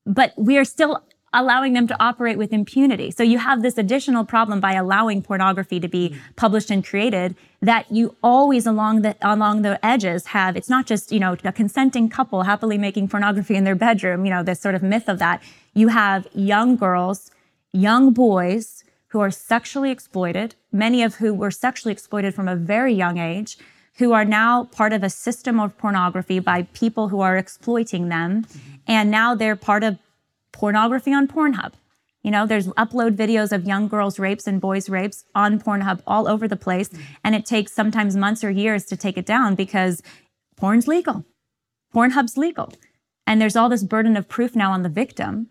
[0.05, 3.11] But we are still allowing them to operate with impunity.
[3.11, 6.17] So you have this additional problem by allowing pornography to be mm.
[6.35, 11.11] published and created that you always along the along the edges have it's not just,
[11.11, 14.75] you know, a consenting couple happily making pornography in their bedroom, you know, this sort
[14.75, 15.41] of myth of that.
[15.73, 17.31] You have young girls,
[17.73, 22.93] young boys who are sexually exploited, many of who were sexually exploited from a very
[22.93, 23.57] young age,
[23.97, 28.43] who are now part of a system of pornography by people who are exploiting them.
[28.43, 28.73] Mm-hmm.
[28.87, 29.97] And now they're part of
[30.57, 31.73] pornography on Pornhub.
[32.23, 36.27] You know, there's upload videos of young girls' rapes and boys' rapes on Pornhub all
[36.27, 36.89] over the place.
[37.23, 40.01] And it takes sometimes months or years to take it down because
[40.57, 41.23] porn's legal.
[41.93, 42.73] Pornhub's legal.
[43.27, 45.47] And there's all this burden of proof now on the victim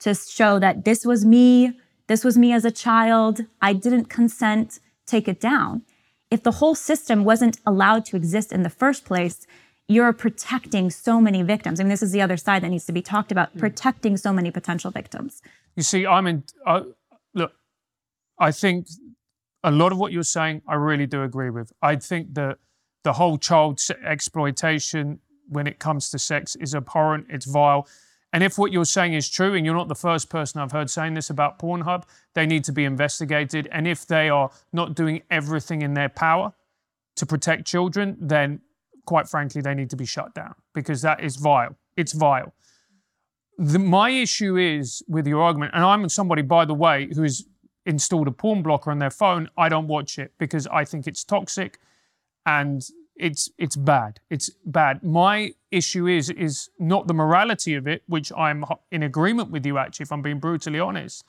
[0.00, 1.72] to show that this was me,
[2.06, 5.82] this was me as a child, I didn't consent, take it down.
[6.30, 9.46] If the whole system wasn't allowed to exist in the first place,
[9.90, 11.80] you're protecting so many victims.
[11.80, 14.32] I mean, this is the other side that needs to be talked about protecting so
[14.32, 15.42] many potential victims.
[15.74, 16.44] You see, I'm in.
[16.64, 16.82] Uh,
[17.34, 17.52] look,
[18.38, 18.86] I think
[19.64, 21.72] a lot of what you're saying, I really do agree with.
[21.82, 22.58] I think that
[23.02, 25.18] the whole child exploitation
[25.48, 27.88] when it comes to sex is abhorrent, it's vile.
[28.32, 30.88] And if what you're saying is true, and you're not the first person I've heard
[30.88, 33.68] saying this about Pornhub, they need to be investigated.
[33.72, 36.52] And if they are not doing everything in their power
[37.16, 38.60] to protect children, then
[39.10, 41.74] quite frankly, they need to be shut down because that is vile.
[41.96, 42.54] It's vile.
[43.58, 47.44] The, my issue is with your argument, and I'm somebody, by the way, who has
[47.84, 49.50] installed a porn blocker on their phone.
[49.56, 51.80] I don't watch it because I think it's toxic
[52.46, 54.20] and it's it's bad.
[54.30, 55.02] It's bad.
[55.02, 59.76] My issue is is not the morality of it, which I'm in agreement with you.
[59.76, 61.24] Actually, if I'm being brutally honest,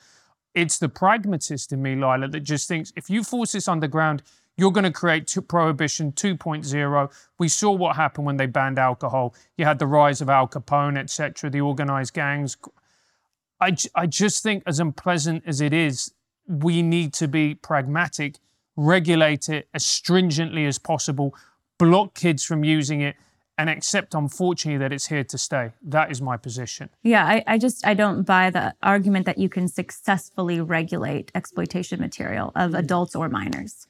[0.54, 4.22] it's the pragmatist in me, Lila, that just thinks if you force this underground,
[4.56, 7.12] you're going to create prohibition 2.0.
[7.38, 9.34] We saw what happened when they banned alcohol.
[9.56, 12.56] You had the rise of Al Capone, etc., the organized gangs.
[13.60, 16.12] I, I just think, as unpleasant as it is,
[16.46, 18.36] we need to be pragmatic,
[18.76, 21.34] regulate it as stringently as possible,
[21.78, 23.16] block kids from using it,
[23.56, 25.72] and accept, unfortunately, that it's here to stay.
[25.82, 26.90] That is my position.
[27.02, 32.00] Yeah, I, I just I don't buy the argument that you can successfully regulate exploitation
[32.00, 33.86] material of adults or minors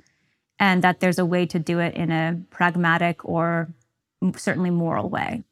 [0.62, 3.74] and that there's a way to do it in a pragmatic or
[4.36, 5.42] certainly moral way.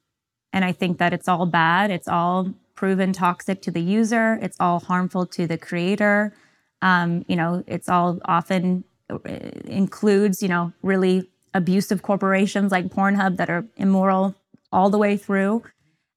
[0.53, 1.91] And I think that it's all bad.
[1.91, 4.39] It's all proven toxic to the user.
[4.41, 6.33] It's all harmful to the creator.
[6.81, 9.19] Um, you know, it's all often uh,
[9.65, 14.37] includes, you know, really abusive corporations like Pornhub that are immoral
[14.71, 15.65] all the way through.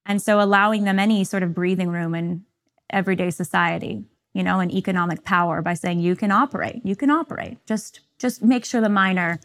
[0.06, 2.44] And so allowing them any sort of breathing room in
[2.90, 4.04] everyday society,
[4.34, 7.56] you know, and economic power by saying you can operate, you can operate.
[7.66, 9.40] Just just make sure the minor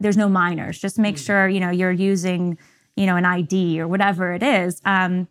[0.00, 1.26] there's no minors just make mm.
[1.26, 2.58] sure you know you're using
[2.96, 5.28] you know an id or whatever it is um,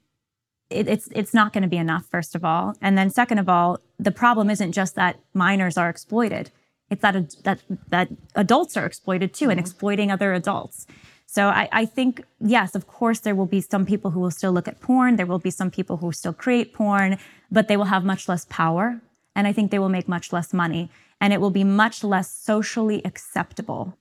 [0.70, 3.50] it, it's it's not going to be enough first of all and then second of
[3.50, 6.52] all the problem isn't just that minors are exploited
[6.90, 7.60] it's that that
[7.90, 9.60] that adults are exploited too and mm-hmm.
[9.60, 10.88] exploiting other adults
[11.26, 14.52] so I, I think yes of course there will be some people who will still
[14.52, 17.18] look at porn there will be some people who still create porn
[17.52, 19.02] but they will have much less power
[19.36, 20.90] and i think they will make much less money
[21.24, 23.98] and it will be much less socially acceptable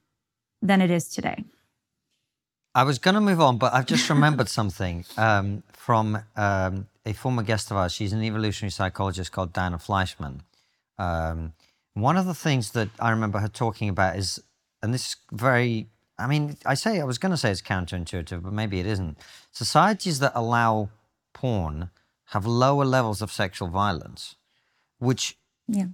[0.60, 1.44] than it is today.
[2.74, 7.12] I was going to move on, but I've just remembered something um, from um, a
[7.12, 7.92] former guest of ours.
[7.92, 10.40] She's an evolutionary psychologist called Diana Fleischman.
[10.98, 11.52] Um,
[11.94, 14.42] one of the things that I remember her talking about is,
[14.82, 15.86] and this is very,
[16.18, 19.18] I mean, I say, I was going to say it's counterintuitive, but maybe it isn't.
[19.50, 20.90] Societies that allow
[21.32, 21.90] porn
[22.26, 24.36] have lower levels of sexual violence,
[24.98, 25.36] which
[25.68, 25.86] yeah.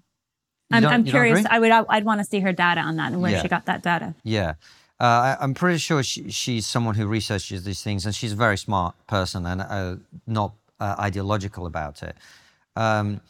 [0.70, 1.46] I'm, I'm curious.
[1.48, 1.70] I would.
[1.70, 3.42] I'd want to see her data on that and where yeah.
[3.42, 4.14] she got that data.
[4.22, 4.54] Yeah,
[5.00, 8.36] uh, I, am pretty sure she, she's someone who researches these things, and she's a
[8.36, 9.96] very smart person and uh,
[10.26, 12.16] not uh, ideological about it.
[12.76, 13.20] Um,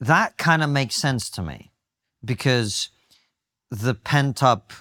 [0.00, 1.70] that kind of makes sense to me
[2.24, 2.88] because
[3.70, 4.72] the pent up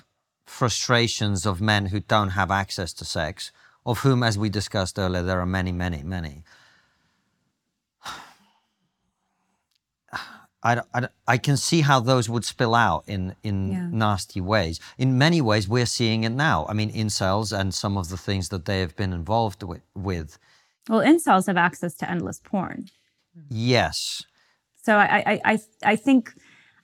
[0.52, 3.52] frustrations of men who don't have access to sex,
[3.86, 6.44] of whom, as we discussed earlier, there are many, many, many.
[10.62, 13.88] I, I, I can see how those would spill out in, in yeah.
[13.92, 14.80] nasty ways.
[14.98, 16.68] In many ways, we're seeing it now.
[16.70, 19.82] I mean, incels and some of the things that they have been involved with.
[19.96, 20.38] with.
[20.90, 22.90] Well, incels have access to endless porn.
[23.50, 24.24] Yes.
[24.84, 26.34] So I, I, I, I think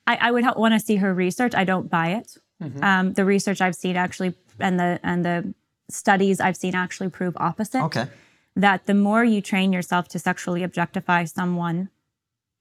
[0.07, 1.53] I, I would want to see her research.
[1.53, 2.38] I don't buy it.
[2.82, 5.53] Um, the research I've seen actually, and the and the
[5.89, 7.84] studies I've seen actually prove opposite.
[7.84, 8.08] Okay.
[8.55, 11.89] That the more you train yourself to sexually objectify someone,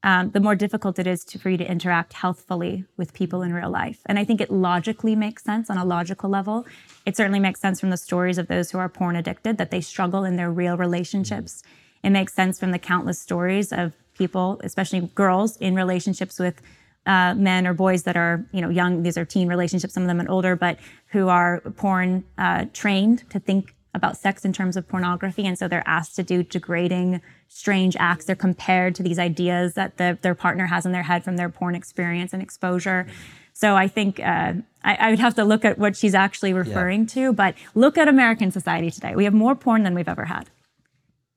[0.02, 3.54] um, the more difficult it is to, for you to interact healthfully with people in
[3.54, 4.00] real life.
[4.06, 6.66] And I think it logically makes sense on a logical level.
[7.06, 9.80] It certainly makes sense from the stories of those who are porn addicted that they
[9.80, 11.62] struggle in their real relationships.
[12.04, 16.60] It makes sense from the countless stories of people, especially girls, in relationships with
[17.06, 19.02] uh, men or boys that are, you know, young.
[19.02, 19.94] These are teen relationships.
[19.94, 20.78] Some of them are older, but
[21.08, 25.68] who are porn uh, trained to think about sex in terms of pornography, and so
[25.68, 28.26] they're asked to do degrading, strange acts.
[28.26, 31.48] They're compared to these ideas that the, their partner has in their head from their
[31.48, 33.06] porn experience and exposure.
[33.54, 34.52] So I think uh,
[34.84, 38.06] I, I would have to look at what she's actually referring to, but look at
[38.06, 39.14] American society today.
[39.14, 40.50] We have more porn than we've ever had.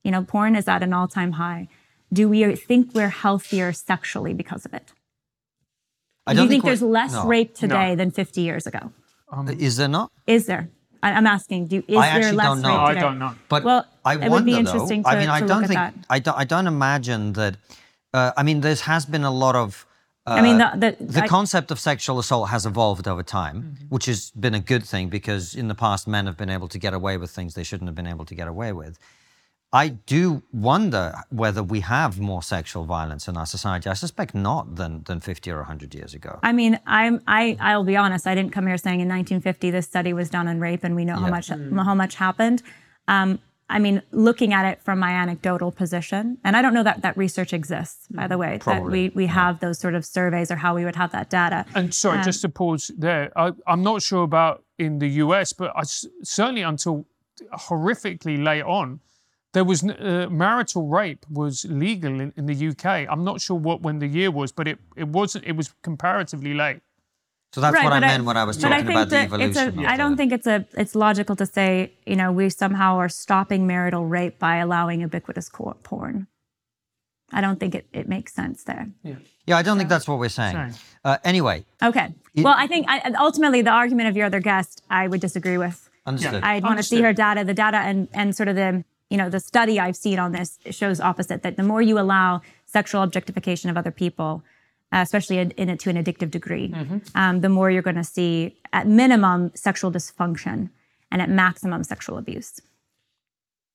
[0.04, 1.70] You know, porn is at an all-time high.
[2.12, 4.92] Do we think we're healthier sexually because of it?
[6.30, 7.26] I Do you think we're- there's less no.
[7.26, 8.92] rape today than 50 years ago?
[9.58, 10.12] Is there not?
[10.28, 10.70] Is there?
[11.02, 11.68] I, I'm asking.
[11.68, 12.78] Do is I there actually less don't know.
[12.88, 13.32] rape I don't know.
[13.48, 14.60] But Well, I it would wonder be though.
[14.60, 16.06] interesting I mean, I to don't look think at that.
[16.10, 16.38] I don't.
[16.38, 17.54] I don't imagine that.
[18.14, 19.86] Uh, I mean, there has been a lot of.
[20.28, 23.58] Uh, I mean, the- the- the I- concept of sexual assault has evolved over time,
[23.58, 23.86] Mm-hmm.
[23.96, 26.78] which has been a good thing because in the past men have been able to
[26.86, 29.00] get away with things they shouldn't have been able to get away with.
[29.72, 33.88] I do wonder whether we have more sexual violence in our society.
[33.90, 36.40] I suspect not than than 50 or 100 years ago.
[36.42, 38.26] I mean, I'm I I'll be honest.
[38.26, 41.06] I didn't come here saying in 1950 this study was done on rape, and we
[41.06, 41.30] know how Yeah.
[41.30, 42.64] much how much happened.
[43.08, 43.40] Um,
[43.72, 47.16] I mean, looking at it from my anecdotal position, and I don't know that that
[47.16, 48.54] research exists, by the way.
[48.54, 51.30] That Probably, we we have those sort of surveys or how we would have that
[51.30, 51.68] data.
[51.76, 55.54] And sorry, Um, just to pause there, I, I'm not sure about in the US,
[55.54, 57.06] but I s certainly until
[57.68, 59.00] horrifically late on,
[59.54, 63.08] there was uh, marital rape was legal in, in the UK.
[63.10, 65.46] I'm not sure what when the year was, but it, it wasn't.
[65.46, 66.82] It was comparatively late.
[67.52, 69.50] So that's what I but meant when I was talking think about the evolution.
[69.50, 72.32] It's a, of I don't the- think it's a it's logical to say you know
[72.32, 76.28] we somehow are stopping marital rape by allowing ubiquitous porn.
[77.32, 78.88] I don't think it, it makes sense there.
[79.04, 80.56] Yeah, I don't think that's what we're saying.
[80.56, 80.74] Saying.
[81.06, 82.14] Uh, anyway, Okay.
[82.38, 85.90] well, I think I, ultimately the argument of your other guest I would disagree with.
[86.06, 86.44] understood.
[86.44, 87.44] I'd want to see her data.
[87.44, 90.60] The data and and sort of the you know the study I've seen on this
[90.72, 91.42] shows opposite.
[91.44, 94.44] That the more you allow sexual objectification of other people,
[94.94, 96.74] uh, especially in, in to an addictive degree,
[97.16, 100.70] um, the more you're going to see at minimum sexual dysfunction
[101.12, 102.60] and at maximum sexual abuse.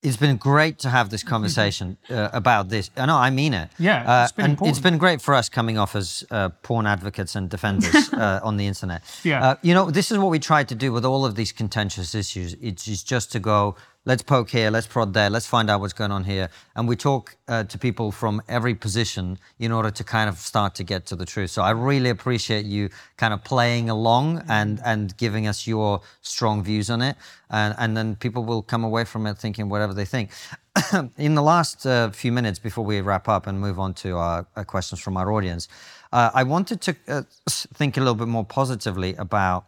[0.02, 2.90] It's been great to have this conversation uh, about this.
[2.94, 3.70] I know, I mean it.
[3.78, 4.82] Yeah, Uh, it's been and it's important.
[4.82, 8.66] been great for us coming off as uh, porn advocates and defenders uh, on the
[8.66, 9.02] internet.
[9.24, 9.42] Yeah.
[9.42, 12.14] Uh, you know, this is what we try to do with all of these contentious
[12.14, 12.54] issues.
[12.60, 13.76] It's just- just to go,
[14.06, 16.50] let's poke here, let's prod there, let's find out what's going on here.
[16.76, 20.74] And we talk uh, to people from every position in order to kind of start
[20.76, 21.50] to get to the truth.
[21.50, 26.62] So I really appreciate you kind of playing along and, and giving us your strong
[26.62, 27.16] views on it.
[27.50, 30.30] And, and then people will come away from it thinking whatever they think.
[31.16, 34.46] in the last uh, few minutes before we wrap up and move on to our,
[34.56, 35.68] uh questions from our audience,
[36.12, 39.66] uh, I wanted to uh, think a little bit more positively about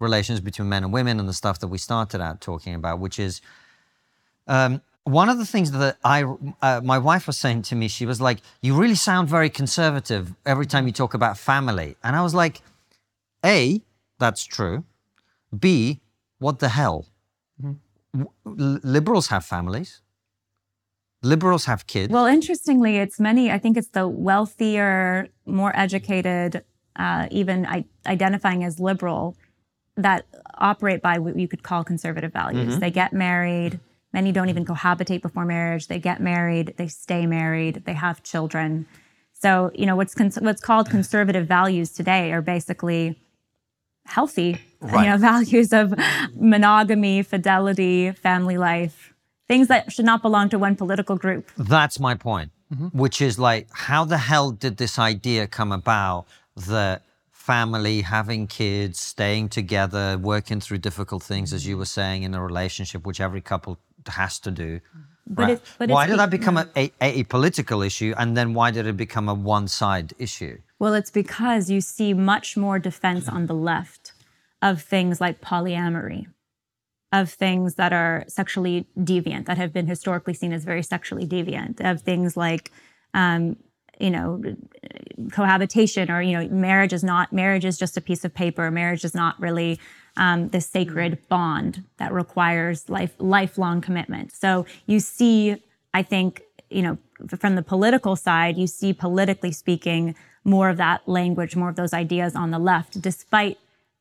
[0.00, 3.18] relations between men and women and the stuff that we started out talking about, which
[3.18, 3.40] is
[4.46, 6.24] um, one of the things that I,
[6.62, 10.34] uh, my wife was saying to me, she was like, "You really sound very conservative
[10.44, 12.62] every time you talk about family," and I was like,
[13.44, 13.82] "A,
[14.18, 14.84] that's true.
[15.56, 16.00] B,
[16.38, 17.06] what the hell?
[18.12, 20.00] W- l- liberals have families.
[21.22, 22.12] Liberals have kids.
[22.12, 23.50] Well, interestingly, it's many.
[23.50, 26.64] I think it's the wealthier, more educated,
[26.96, 29.36] uh, even I, identifying as liberal,
[30.02, 30.26] that
[30.58, 32.72] operate by what you could call conservative values.
[32.72, 32.80] Mm-hmm.
[32.80, 33.80] They get married.
[34.12, 35.86] Many don't even cohabitate before marriage.
[35.86, 36.74] They get married.
[36.76, 37.84] They stay married.
[37.86, 38.86] They have children.
[39.32, 40.96] So you know what's cons- what's called mm-hmm.
[40.96, 43.18] conservative values today are basically
[44.06, 44.60] healthy.
[44.80, 45.04] Right.
[45.04, 45.94] You know values of
[46.34, 49.14] monogamy, fidelity, family life,
[49.48, 51.50] things that should not belong to one political group.
[51.56, 52.96] That's my point, mm-hmm.
[52.96, 56.26] which is like, how the hell did this idea come about
[56.68, 57.02] that
[57.40, 62.42] family, having kids, staying together, working through difficult things, as you were saying, in a
[62.50, 64.80] relationship, which every couple has to do?
[65.26, 65.52] But right?
[65.52, 68.70] it- but why it's did that become a, a, a political issue, and then why
[68.70, 70.58] did it become a one-side issue?
[70.78, 74.12] Well, it's because you see much more defense on the left
[74.60, 76.26] of things like polyamory,
[77.12, 81.80] of things that are sexually deviant, that have been historically seen as very sexually deviant,
[81.90, 82.70] of things like,
[83.14, 83.56] um,
[84.00, 84.42] you know,
[85.32, 88.70] cohabitation or, you know, marriage is not, marriage is just a piece of paper.
[88.70, 89.78] Marriage is not really
[90.16, 94.32] um, the sacred bond that requires life, lifelong commitment.
[94.32, 96.98] So you see, I think, you know,
[97.38, 101.92] from the political side, you see politically speaking, more of that language, more of those
[101.92, 103.58] ideas on the left, despite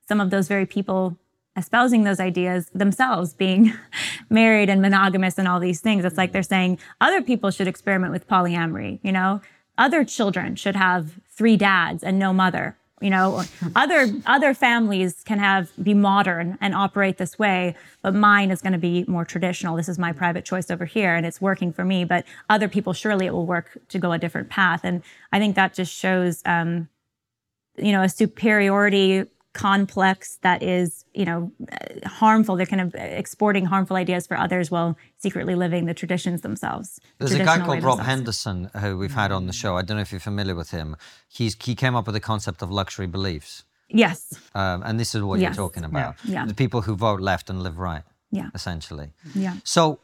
[0.08, 1.18] some of those very people
[1.58, 3.74] espousing those ideas themselves being
[4.30, 6.06] married and monogamous and all these things.
[6.06, 9.42] It's like they're saying other people should experiment with polyamory, you know?
[9.80, 13.44] Other children should have three dads and no mother you know?
[13.76, 18.74] Other other families can have be modern and operate this way but mine is going
[18.74, 19.76] to be more traditional.
[19.76, 22.94] This is my private choice over here and it's working for me but other people
[22.94, 24.82] surely it will work to go a different path.
[24.84, 25.02] And
[25.32, 26.90] i think that just shows um,
[27.78, 31.52] you know a superiority complex that is, you know,
[32.06, 32.56] harmful.
[32.56, 37.00] They're kind of exporting harmful ideas for others while secretly living the traditions themselves.
[37.18, 39.76] There's a guy called Rob Henderson who we've had on the show.
[39.76, 40.96] I don't know if you're familiar with him.
[41.28, 43.64] He's he came up with the concept of luxury beliefs.
[43.90, 44.40] Yes.
[44.54, 45.56] Um, and this is what yes.
[45.56, 46.16] you're talking about.
[46.24, 46.34] Yeah.
[46.34, 46.46] yeah.
[46.46, 48.04] The people who vote left and live right.
[48.32, 48.50] Yeah.
[48.54, 49.12] Essentially.
[49.34, 49.56] Yeah.
[49.64, 50.00] So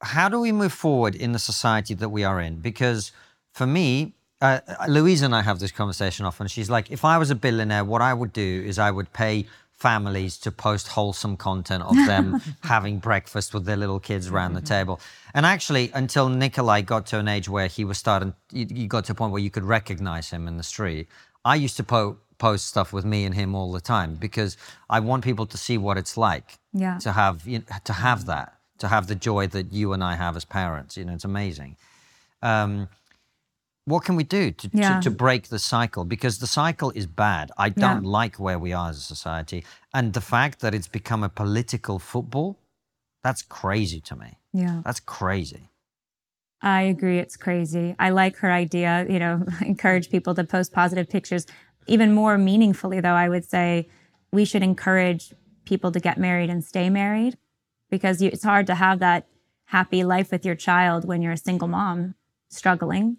[0.00, 2.60] how do we move forward in the society that we are in?
[2.60, 3.10] Because
[3.52, 6.46] for me, uh, Louise and I have this conversation often.
[6.46, 9.46] She's like, if I was a billionaire, what I would do is I would pay
[9.72, 14.60] families to post wholesome content of them having breakfast with their little kids around the
[14.60, 15.00] table.
[15.34, 19.12] And actually, until Nikolai got to an age where he was starting, you got to
[19.12, 21.08] a point where you could recognize him in the street.
[21.44, 24.56] I used to po- post stuff with me and him all the time because
[24.90, 26.98] I want people to see what it's like yeah.
[26.98, 30.16] to have you know, to have that, to have the joy that you and I
[30.16, 30.96] have as parents.
[30.96, 31.76] You know, it's amazing.
[32.42, 32.88] Um,
[33.88, 35.00] what can we do to, yeah.
[35.00, 36.04] to, to, break the cycle?
[36.04, 37.50] Because the cycle is bad.
[37.56, 38.10] I don't yeah.
[38.10, 39.64] like where we are as a society.
[39.94, 42.58] And the fact that it's become a political football,
[43.24, 44.38] that's crazy to me.
[44.52, 44.82] Yeah.
[44.84, 45.70] That's crazy.
[46.60, 47.18] I agree.
[47.18, 47.94] It's crazy.
[47.98, 51.46] I like her idea, you know, encourage people to post positive pictures.
[51.86, 53.88] Even more meaningfully, though, I would say
[54.32, 55.32] we should encourage
[55.64, 57.38] people to get married and stay married
[57.90, 59.26] because you, it's hard to have that
[59.66, 62.14] happy life with your child when you're a single mom
[62.50, 63.18] struggling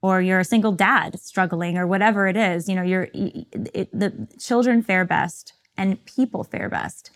[0.00, 4.28] or you're a single dad struggling or whatever it is you know you're it, the
[4.38, 7.10] children fare best and people fare best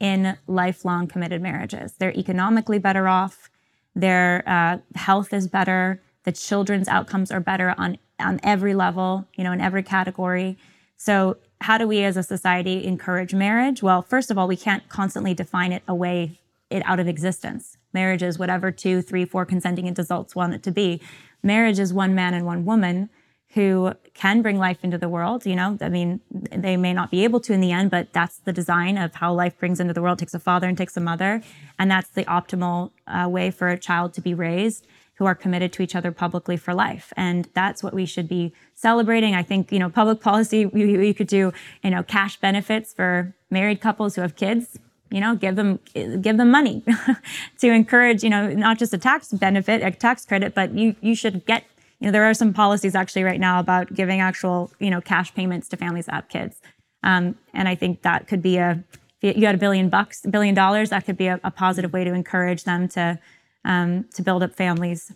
[0.00, 1.94] in lifelong committed marriages.
[1.98, 3.50] They're economically better off.
[3.94, 6.00] Their uh, health is better.
[6.24, 10.56] The children's outcomes are better on on every level you know in every category.
[10.96, 13.82] So how do we as a society encourage marriage?
[13.82, 16.38] Well first of all we can't constantly define it away
[16.70, 17.76] it out of existence.
[17.92, 21.00] Marriage is whatever two three four consenting adults want it to be
[21.44, 23.10] marriage is one man and one woman
[23.54, 25.46] who can bring life into the world.
[25.46, 28.38] You know, I mean, they may not be able to in the end, but that's
[28.38, 30.18] the design of how life brings into the world.
[30.18, 31.40] It takes a father and takes a mother,
[31.78, 34.86] and that's the optimal uh, way for a child to be raised
[35.16, 37.12] who are committed to each other publicly for life.
[37.16, 39.36] And that's what we should be celebrating.
[39.36, 41.52] I think, you know, public policy, you, we could do,
[41.84, 44.78] you know, cash benefits for married couples who have kids
[45.10, 46.82] you know give them give them money
[47.58, 51.14] to encourage you know not just a tax benefit a tax credit but you you
[51.14, 51.64] should get
[52.00, 55.34] you know there are some policies actually right now about giving actual you know cash
[55.34, 56.60] payments to families that have kids.
[57.02, 58.82] Um, and i think that could be a
[59.20, 62.12] you had a billion bucks billion dollars that could be a, a positive way to
[62.12, 63.18] encourage them to
[63.64, 65.12] um, to build up families.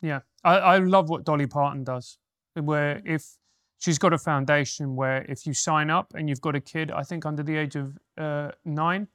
[0.00, 0.20] Yeah.
[0.44, 2.18] I, I love what dolly parton does
[2.54, 3.36] where if
[3.78, 7.02] she's got a foundation where if you sign up and you've got a kid, I
[7.02, 9.08] think under the age of uh, nine,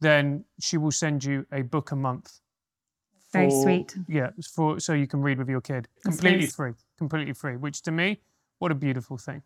[0.00, 2.40] then she will send you a book a month.
[3.30, 3.96] For, Very sweet.
[4.08, 7.56] Yeah, for so you can read with your kid completely free, completely free.
[7.56, 8.20] Which to me,
[8.58, 9.42] what a beautiful thing.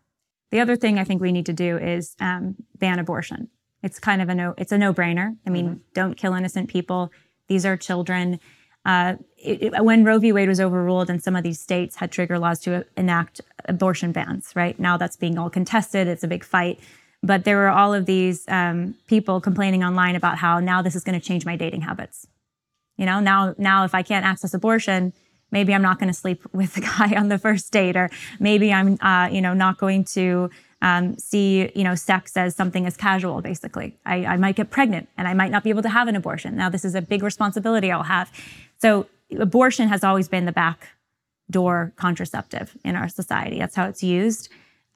[0.51, 3.49] The other thing I think we need to do is um, ban abortion.
[3.83, 4.55] It's kind of a no.
[4.57, 5.37] It's a no-brainer.
[5.45, 5.79] I mean, mm-hmm.
[5.93, 7.11] don't kill innocent people.
[7.47, 8.39] These are children.
[8.87, 10.31] Uh, it, it, when Roe v.
[10.31, 14.53] Wade was overruled and some of these states had trigger laws to enact abortion bans,
[14.55, 14.79] right?
[14.79, 16.07] Now that's being all contested.
[16.07, 16.79] It's a big fight.
[17.21, 21.03] But there were all of these um, people complaining online about how now this is
[21.03, 22.27] going to change my dating habits.
[22.95, 25.13] You know, now now if I can't access abortion,
[25.51, 28.09] maybe I'm not going to sleep with the guy on the first date, or
[28.39, 30.49] maybe I'm, uh, you know, not going to
[30.81, 33.41] um, see, you know, sex as something as casual.
[33.41, 36.15] Basically, I, I might get pregnant and I might not be able to have an
[36.15, 36.55] abortion.
[36.55, 38.31] Now, this is a big responsibility I'll have.
[38.79, 40.89] So abortion has always been the back
[41.49, 43.59] door contraceptive in our society.
[43.59, 44.49] That's how it's used.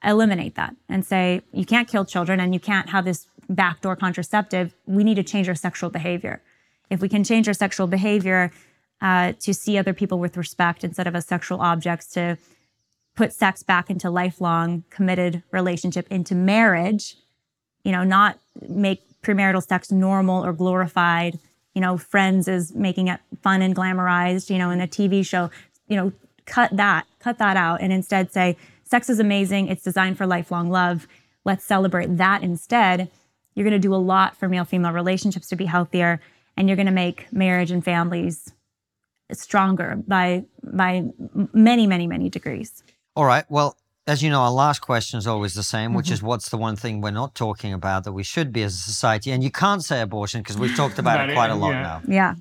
[0.04, 4.74] Eliminate that and say you can't kill children and you can't have this backdoor contraceptive.
[4.86, 6.42] We need to change our sexual behavior.
[6.90, 8.52] If we can change our sexual behavior
[9.00, 12.36] uh, to see other people with respect instead of as sexual objects, to
[13.14, 17.16] put sex back into lifelong committed relationship, into marriage,
[17.84, 18.38] you know, not
[18.68, 21.38] make premarital sex normal or glorified
[21.74, 25.50] you know, Friends is making it fun and glamorized, you know, in a TV show,
[25.88, 26.12] you know,
[26.46, 29.68] cut that, cut that out and instead say, sex is amazing.
[29.68, 31.06] It's designed for lifelong love.
[31.44, 33.10] Let's celebrate that instead.
[33.54, 36.20] You're going to do a lot for male female relationships to be healthier
[36.56, 38.52] and you're going to make marriage and families
[39.32, 41.04] stronger by by
[41.54, 42.82] many many many degrees.
[43.16, 43.44] All right.
[43.48, 43.76] Well,
[44.06, 46.14] As you know, our last question is always the same, which Mm-hmm.
[46.14, 48.78] is what's the one thing we're not talking about that we should be as a
[48.78, 49.30] society?
[49.30, 51.70] And you can't say abortion because we've talked about About it it, quite a lot
[51.70, 51.82] yeah.
[51.82, 52.02] now.
[52.08, 52.34] Yeah.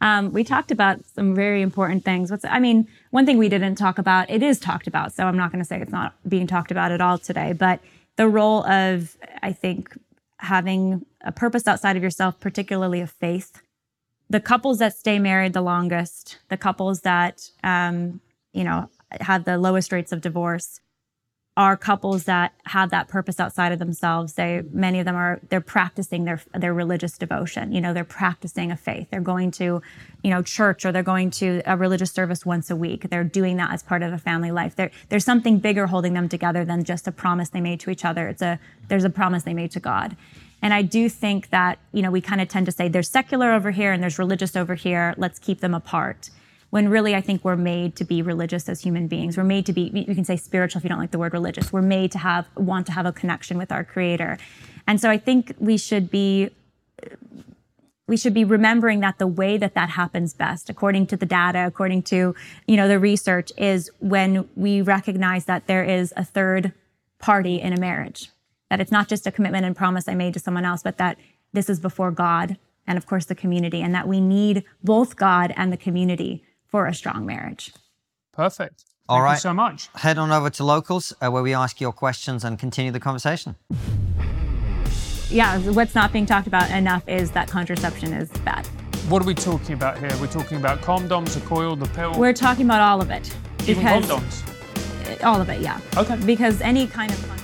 [0.00, 2.30] Um, we talked about some very important things.
[2.30, 5.12] What's, I mean, one thing we didn't talk about, it is talked about.
[5.12, 7.80] So I'm not going to say it's not being talked about at all today, but
[8.16, 9.98] the role of, I think,
[10.38, 13.60] having a purpose outside of yourself, particularly of faith.
[14.30, 18.20] The couples that stay married the longest, the couples that, um,
[18.52, 18.90] you know,
[19.20, 20.80] have the lowest rates of divorce,
[21.56, 24.32] are couples that have that purpose outside of themselves.
[24.32, 27.72] They many of them are they're practicing their their religious devotion.
[27.72, 29.08] You know, they're practicing a faith.
[29.10, 29.80] They're going to,
[30.24, 33.08] you know, church or they're going to a religious service once a week.
[33.08, 34.74] They're doing that as part of a family life.
[34.74, 38.04] There there's something bigger holding them together than just a promise they made to each
[38.04, 38.26] other.
[38.26, 38.58] It's a
[38.88, 40.16] there's a promise they made to God.
[40.60, 43.52] And I do think that, you know, we kind of tend to say there's secular
[43.52, 45.14] over here and there's religious over here.
[45.18, 46.30] Let's keep them apart
[46.74, 49.36] when really I think we're made to be religious as human beings.
[49.36, 51.72] We're made to be, you can say spiritual if you don't like the word religious.
[51.72, 54.38] We're made to have, want to have a connection with our creator.
[54.88, 56.50] And so I think we should be,
[58.08, 61.64] we should be remembering that the way that that happens best, according to the data,
[61.64, 62.34] according to,
[62.66, 66.72] you know, the research is when we recognize that there is a third
[67.20, 68.32] party in a marriage,
[68.68, 71.18] that it's not just a commitment and promise I made to someone else, but that
[71.52, 75.54] this is before God and of course the community and that we need both God
[75.56, 76.42] and the community
[76.74, 77.72] for a strong marriage.
[78.32, 78.84] Perfect.
[79.08, 79.34] All Thank right.
[79.34, 79.88] you so much.
[79.94, 83.54] Head on over to Locals uh, where we ask your questions and continue the conversation.
[85.30, 88.66] Yeah, what's not being talked about enough is that contraception is bad.
[89.08, 90.10] What are we talking about here?
[90.20, 93.32] We're talking about condoms, the coil, the pill, We're talking about all of it.
[93.68, 95.22] even condoms.
[95.22, 95.80] all of it, yeah.
[95.96, 96.16] Okay.
[96.26, 97.43] Because any kind of